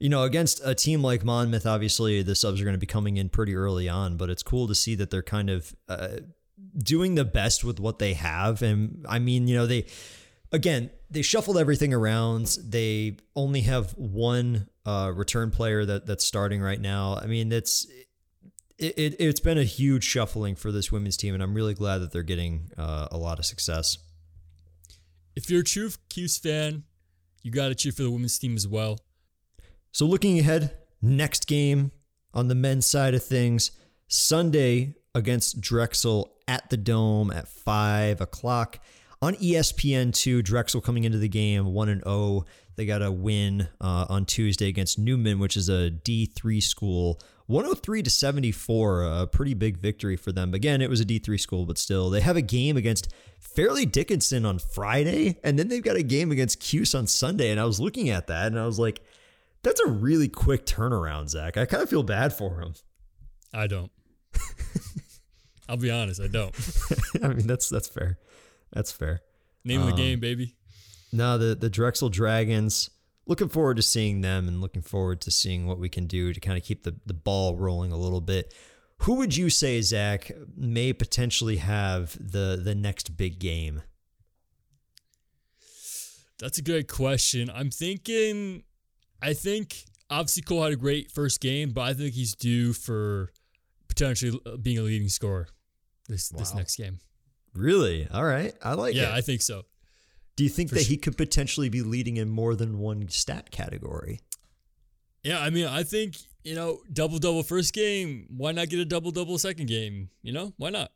you 0.00 0.08
know, 0.08 0.24
against 0.24 0.60
a 0.64 0.74
team 0.74 1.00
like 1.00 1.24
Monmouth, 1.24 1.64
obviously 1.64 2.22
the 2.22 2.34
subs 2.34 2.60
are 2.60 2.64
going 2.64 2.74
to 2.74 2.78
be 2.78 2.86
coming 2.86 3.18
in 3.18 3.28
pretty 3.28 3.54
early 3.54 3.88
on, 3.88 4.16
but 4.16 4.30
it's 4.30 4.42
cool 4.42 4.66
to 4.66 4.74
see 4.74 4.96
that 4.96 5.10
they're 5.10 5.22
kind 5.22 5.48
of 5.48 5.76
uh, 5.88 6.16
doing 6.76 7.14
the 7.14 7.24
best 7.24 7.62
with 7.62 7.78
what 7.78 8.00
they 8.00 8.14
have. 8.14 8.62
And 8.62 9.06
I 9.08 9.20
mean, 9.20 9.46
you 9.46 9.54
know, 9.54 9.66
they 9.66 9.86
again, 10.52 10.90
they 11.10 11.22
shuffled 11.22 11.58
everything 11.58 11.92
around. 11.92 12.58
They 12.62 13.16
only 13.34 13.62
have 13.62 13.92
one 13.92 14.68
uh, 14.86 15.12
return 15.14 15.50
player 15.50 15.84
that 15.84 16.06
that's 16.06 16.24
starting 16.24 16.60
right 16.60 16.80
now. 16.80 17.18
I 17.20 17.26
mean, 17.26 17.50
it's 17.52 17.86
it, 18.78 18.98
it 18.98 19.16
it's 19.18 19.40
been 19.40 19.58
a 19.58 19.64
huge 19.64 20.04
shuffling 20.04 20.54
for 20.54 20.70
this 20.70 20.92
women's 20.92 21.16
team, 21.16 21.34
and 21.34 21.42
I'm 21.42 21.54
really 21.54 21.74
glad 21.74 21.98
that 21.98 22.12
they're 22.12 22.22
getting 22.22 22.70
uh, 22.76 23.08
a 23.10 23.18
lot 23.18 23.38
of 23.38 23.46
success. 23.46 23.98
If 25.34 25.48
you're 25.50 25.62
a 25.62 25.64
true 25.64 25.90
Cuse 26.10 26.38
fan, 26.38 26.84
you 27.42 27.50
got 27.50 27.68
to 27.68 27.74
cheer 27.74 27.92
for 27.92 28.02
the 28.02 28.10
women's 28.10 28.38
team 28.38 28.54
as 28.54 28.68
well. 28.68 28.98
So 29.92 30.04
looking 30.06 30.38
ahead, 30.38 30.76
next 31.00 31.46
game 31.46 31.90
on 32.34 32.48
the 32.48 32.54
men's 32.54 32.86
side 32.86 33.14
of 33.14 33.24
things, 33.24 33.72
Sunday 34.08 34.94
against 35.14 35.60
Drexel 35.60 36.34
at 36.48 36.68
the 36.70 36.76
Dome 36.76 37.30
at 37.30 37.48
five 37.48 38.20
o'clock 38.20 38.78
on 39.22 39.36
E 39.40 39.54
ESPN 39.54 40.12
two. 40.12 40.42
Drexel 40.42 40.82
coming 40.82 41.04
into 41.04 41.18
the 41.18 41.28
game 41.28 41.72
one 41.72 41.88
and 41.88 42.02
zero. 42.02 42.44
They 42.76 42.84
got 42.84 43.02
a 43.02 43.10
win 43.10 43.68
uh, 43.80 44.06
on 44.08 44.26
Tuesday 44.26 44.68
against 44.68 44.98
Neumann, 44.98 45.38
which 45.38 45.56
is 45.56 45.68
a 45.68 45.88
D 45.88 46.26
three 46.26 46.60
school. 46.60 47.20
103 47.46 48.02
to 48.04 48.08
74, 48.08 49.02
a 49.02 49.26
pretty 49.26 49.52
big 49.52 49.76
victory 49.76 50.16
for 50.16 50.32
them. 50.32 50.54
Again, 50.54 50.80
it 50.80 50.88
was 50.88 51.00
a 51.00 51.04
D3 51.04 51.38
school, 51.38 51.66
but 51.66 51.76
still, 51.76 52.08
they 52.08 52.20
have 52.20 52.36
a 52.36 52.42
game 52.42 52.76
against 52.76 53.12
Fairleigh 53.40 53.84
Dickinson 53.84 54.46
on 54.46 54.58
Friday, 54.58 55.38
and 55.44 55.58
then 55.58 55.68
they've 55.68 55.82
got 55.82 55.96
a 55.96 56.02
game 56.02 56.30
against 56.30 56.60
Cuse 56.60 56.94
on 56.94 57.06
Sunday. 57.06 57.50
And 57.50 57.60
I 57.60 57.64
was 57.64 57.78
looking 57.80 58.08
at 58.08 58.28
that, 58.28 58.46
and 58.46 58.58
I 58.58 58.64
was 58.64 58.78
like, 58.78 59.02
that's 59.62 59.80
a 59.80 59.88
really 59.88 60.28
quick 60.28 60.64
turnaround, 60.64 61.28
Zach. 61.28 61.56
I 61.56 61.66
kind 61.66 61.82
of 61.82 61.90
feel 61.90 62.02
bad 62.02 62.32
for 62.32 62.60
him. 62.60 62.74
I 63.52 63.66
don't. 63.66 63.90
I'll 65.68 65.76
be 65.76 65.90
honest, 65.90 66.20
I 66.20 66.28
don't. 66.28 66.54
I 67.22 67.28
mean, 67.28 67.46
that's 67.46 67.68
that's 67.68 67.88
fair. 67.88 68.18
That's 68.72 68.92
fair. 68.92 69.20
Name 69.64 69.80
of 69.80 69.86
the 69.86 69.92
Um, 69.92 69.98
game, 69.98 70.20
baby. 70.20 70.56
No, 71.12 71.38
the 71.38 71.54
the 71.54 71.70
Drexel 71.70 72.08
Dragons. 72.08 72.90
Looking 73.26 73.48
forward 73.48 73.76
to 73.76 73.82
seeing 73.82 74.20
them 74.20 74.48
and 74.48 74.60
looking 74.60 74.82
forward 74.82 75.20
to 75.22 75.30
seeing 75.30 75.66
what 75.66 75.78
we 75.78 75.88
can 75.88 76.06
do 76.06 76.32
to 76.32 76.40
kind 76.40 76.58
of 76.58 76.64
keep 76.64 76.82
the, 76.82 76.96
the 77.06 77.14
ball 77.14 77.56
rolling 77.56 77.92
a 77.92 77.96
little 77.96 78.20
bit. 78.20 78.52
Who 79.02 79.14
would 79.16 79.36
you 79.36 79.48
say, 79.48 79.80
Zach, 79.80 80.30
may 80.56 80.92
potentially 80.92 81.56
have 81.58 82.16
the 82.18 82.60
the 82.62 82.74
next 82.74 83.16
big 83.16 83.38
game? 83.38 83.82
That's 86.38 86.58
a 86.58 86.62
great 86.62 86.88
question. 86.88 87.50
I'm 87.54 87.70
thinking, 87.70 88.64
I 89.22 89.32
think 89.34 89.84
obviously 90.10 90.42
Cole 90.42 90.64
had 90.64 90.72
a 90.72 90.76
great 90.76 91.10
first 91.12 91.40
game, 91.40 91.70
but 91.70 91.82
I 91.82 91.94
think 91.94 92.14
he's 92.14 92.34
due 92.34 92.72
for 92.72 93.32
potentially 93.88 94.40
being 94.60 94.78
a 94.78 94.82
leading 94.82 95.08
scorer 95.08 95.46
this 96.08 96.28
this 96.30 96.54
next 96.54 96.76
game. 96.76 96.98
Really? 97.54 98.08
All 98.12 98.24
right. 98.24 98.54
I 98.62 98.74
like 98.74 98.94
yeah, 98.94 99.02
it. 99.02 99.04
Yeah, 99.06 99.14
I 99.14 99.20
think 99.20 99.42
so. 99.42 99.62
do 100.36 100.44
you 100.44 100.50
think 100.50 100.70
for 100.70 100.76
that 100.76 100.82
su- 100.82 100.90
he 100.90 100.96
could 100.96 101.16
potentially 101.16 101.68
be 101.68 101.82
leading 101.82 102.16
in 102.16 102.30
more 102.30 102.54
than 102.54 102.78
one 102.78 103.08
stat 103.08 103.50
category? 103.50 104.20
Yeah, 105.22 105.40
I 105.40 105.50
mean, 105.50 105.66
I 105.66 105.82
think 105.82 106.16
you 106.44 106.54
know, 106.54 106.80
double 106.92 107.18
double 107.18 107.42
first 107.42 107.72
game. 107.72 108.26
Why 108.36 108.52
not 108.52 108.68
get 108.68 108.80
a 108.80 108.84
double 108.84 109.10
double 109.10 109.38
second 109.38 109.66
game? 109.66 110.10
You 110.22 110.32
know, 110.32 110.52
why 110.56 110.70
not? 110.70 110.90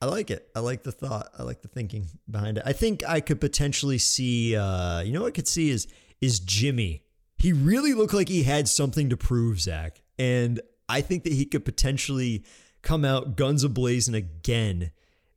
I 0.00 0.06
like 0.06 0.30
it. 0.30 0.48
I 0.56 0.60
like 0.60 0.82
the 0.82 0.92
thought. 0.92 1.28
I 1.38 1.42
like 1.44 1.62
the 1.62 1.68
thinking 1.68 2.06
behind 2.28 2.58
it. 2.58 2.64
I 2.66 2.72
think 2.72 3.04
I 3.06 3.20
could 3.20 3.40
potentially 3.40 3.98
see. 3.98 4.56
Uh, 4.56 5.00
you 5.00 5.12
know, 5.12 5.22
what 5.22 5.28
I 5.28 5.32
could 5.32 5.48
see 5.48 5.70
is 5.70 5.86
is 6.20 6.40
Jimmy. 6.40 7.02
He 7.38 7.52
really 7.52 7.94
looked 7.94 8.14
like 8.14 8.28
he 8.28 8.44
had 8.44 8.68
something 8.68 9.10
to 9.10 9.16
prove, 9.16 9.60
Zach, 9.60 10.00
and 10.18 10.60
I 10.88 11.00
think 11.00 11.24
that 11.24 11.32
he 11.32 11.44
could 11.44 11.64
potentially 11.64 12.44
come 12.82 13.04
out 13.04 13.36
guns 13.36 13.64
a 13.64 13.68
blazing 13.68 14.14
again 14.14 14.92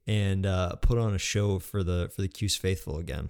and 0.08 0.46
uh, 0.46 0.76
put 0.76 0.98
on 0.98 1.13
a 1.13 1.20
show 1.20 1.60
for 1.60 1.84
the 1.84 2.10
for 2.13 2.22
the 2.22 2.28
Cuse 2.28 2.56
faithful 2.56 2.98
again. 2.98 3.30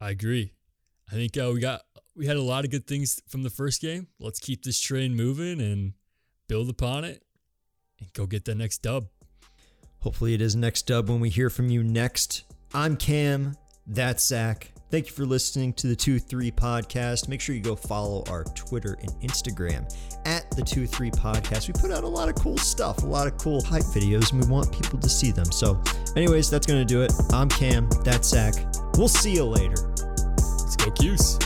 I 0.00 0.10
agree. 0.10 0.52
I 1.10 1.14
think 1.14 1.36
uh, 1.36 1.50
we 1.52 1.60
got 1.60 1.82
we 2.14 2.26
had 2.26 2.36
a 2.36 2.42
lot 2.42 2.64
of 2.64 2.70
good 2.70 2.86
things 2.86 3.20
from 3.28 3.42
the 3.42 3.50
first 3.50 3.80
game. 3.80 4.08
Let's 4.18 4.38
keep 4.38 4.64
this 4.64 4.80
train 4.80 5.14
moving 5.14 5.60
and 5.60 5.92
build 6.48 6.68
upon 6.68 7.04
it 7.04 7.22
and 8.00 8.12
go 8.12 8.26
get 8.26 8.44
the 8.44 8.54
next 8.54 8.82
dub. 8.82 9.08
Hopefully, 10.00 10.34
it 10.34 10.40
is 10.40 10.54
next 10.54 10.86
dub 10.86 11.08
when 11.08 11.20
we 11.20 11.30
hear 11.30 11.50
from 11.50 11.68
you 11.68 11.82
next. 11.82 12.44
I'm 12.72 12.96
Cam. 12.96 13.56
That's 13.86 14.24
Zach. 14.24 14.72
Thank 14.88 15.06
you 15.06 15.12
for 15.12 15.26
listening 15.26 15.72
to 15.74 15.88
the 15.88 15.96
2 15.96 16.20
3 16.20 16.52
podcast. 16.52 17.28
Make 17.28 17.40
sure 17.40 17.56
you 17.56 17.60
go 17.60 17.74
follow 17.74 18.22
our 18.28 18.44
Twitter 18.44 18.96
and 19.00 19.10
Instagram 19.20 19.92
at 20.24 20.48
the 20.52 20.62
2 20.62 20.86
3 20.86 21.10
podcast. 21.10 21.66
We 21.66 21.74
put 21.74 21.90
out 21.90 22.04
a 22.04 22.08
lot 22.08 22.28
of 22.28 22.36
cool 22.36 22.56
stuff, 22.56 23.02
a 23.02 23.06
lot 23.06 23.26
of 23.26 23.36
cool 23.36 23.64
hype 23.64 23.82
videos, 23.82 24.32
and 24.32 24.40
we 24.40 24.48
want 24.48 24.72
people 24.72 25.00
to 25.00 25.08
see 25.08 25.32
them. 25.32 25.46
So, 25.46 25.82
anyways, 26.14 26.50
that's 26.50 26.66
going 26.66 26.78
to 26.80 26.84
do 26.84 27.02
it. 27.02 27.12
I'm 27.32 27.48
Cam. 27.48 27.88
That's 28.04 28.28
Zach. 28.28 28.54
We'll 28.96 29.08
see 29.08 29.34
you 29.34 29.44
later. 29.44 29.92
Let's 30.38 30.76
go, 30.76 30.92
Cuse. 30.92 31.36